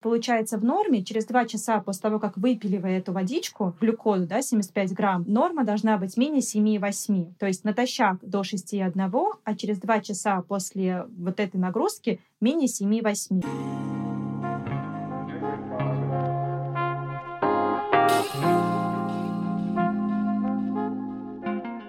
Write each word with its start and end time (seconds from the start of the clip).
Получается, 0.00 0.56
в 0.56 0.64
норме 0.64 1.04
через 1.04 1.26
2 1.26 1.44
часа 1.44 1.80
после 1.80 2.00
того, 2.00 2.18
как 2.18 2.38
выпили 2.38 2.78
вы 2.78 2.88
эту 2.88 3.12
водичку, 3.12 3.76
глюкозу, 3.82 4.26
да, 4.26 4.40
75 4.40 4.94
грамм, 4.94 5.24
норма 5.26 5.64
должна 5.64 5.98
быть 5.98 6.16
менее 6.16 6.40
7,8. 6.40 7.34
То 7.38 7.46
есть 7.46 7.64
натощак 7.64 8.16
до 8.22 8.40
6,1, 8.40 9.24
а 9.44 9.54
через 9.54 9.78
2 9.78 10.00
часа 10.00 10.40
после 10.40 11.04
вот 11.18 11.38
этой 11.38 11.58
нагрузки 11.58 12.18
менее 12.40 12.66
7,8. 12.66 13.44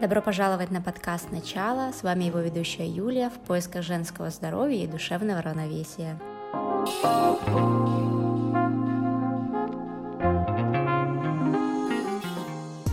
Добро 0.01 0.21
пожаловать 0.21 0.71
на 0.71 0.81
подкаст 0.81 1.31
«Начало». 1.31 1.93
С 1.93 2.03
вами 2.03 2.25
его 2.25 2.39
ведущая 2.39 2.89
Юлия 2.89 3.29
в 3.29 3.39
поисках 3.47 3.83
женского 3.83 4.31
здоровья 4.31 4.83
и 4.83 4.87
душевного 4.87 5.41
равновесия. 5.41 6.19
Thank 6.85 7.47
you. 7.47 8.20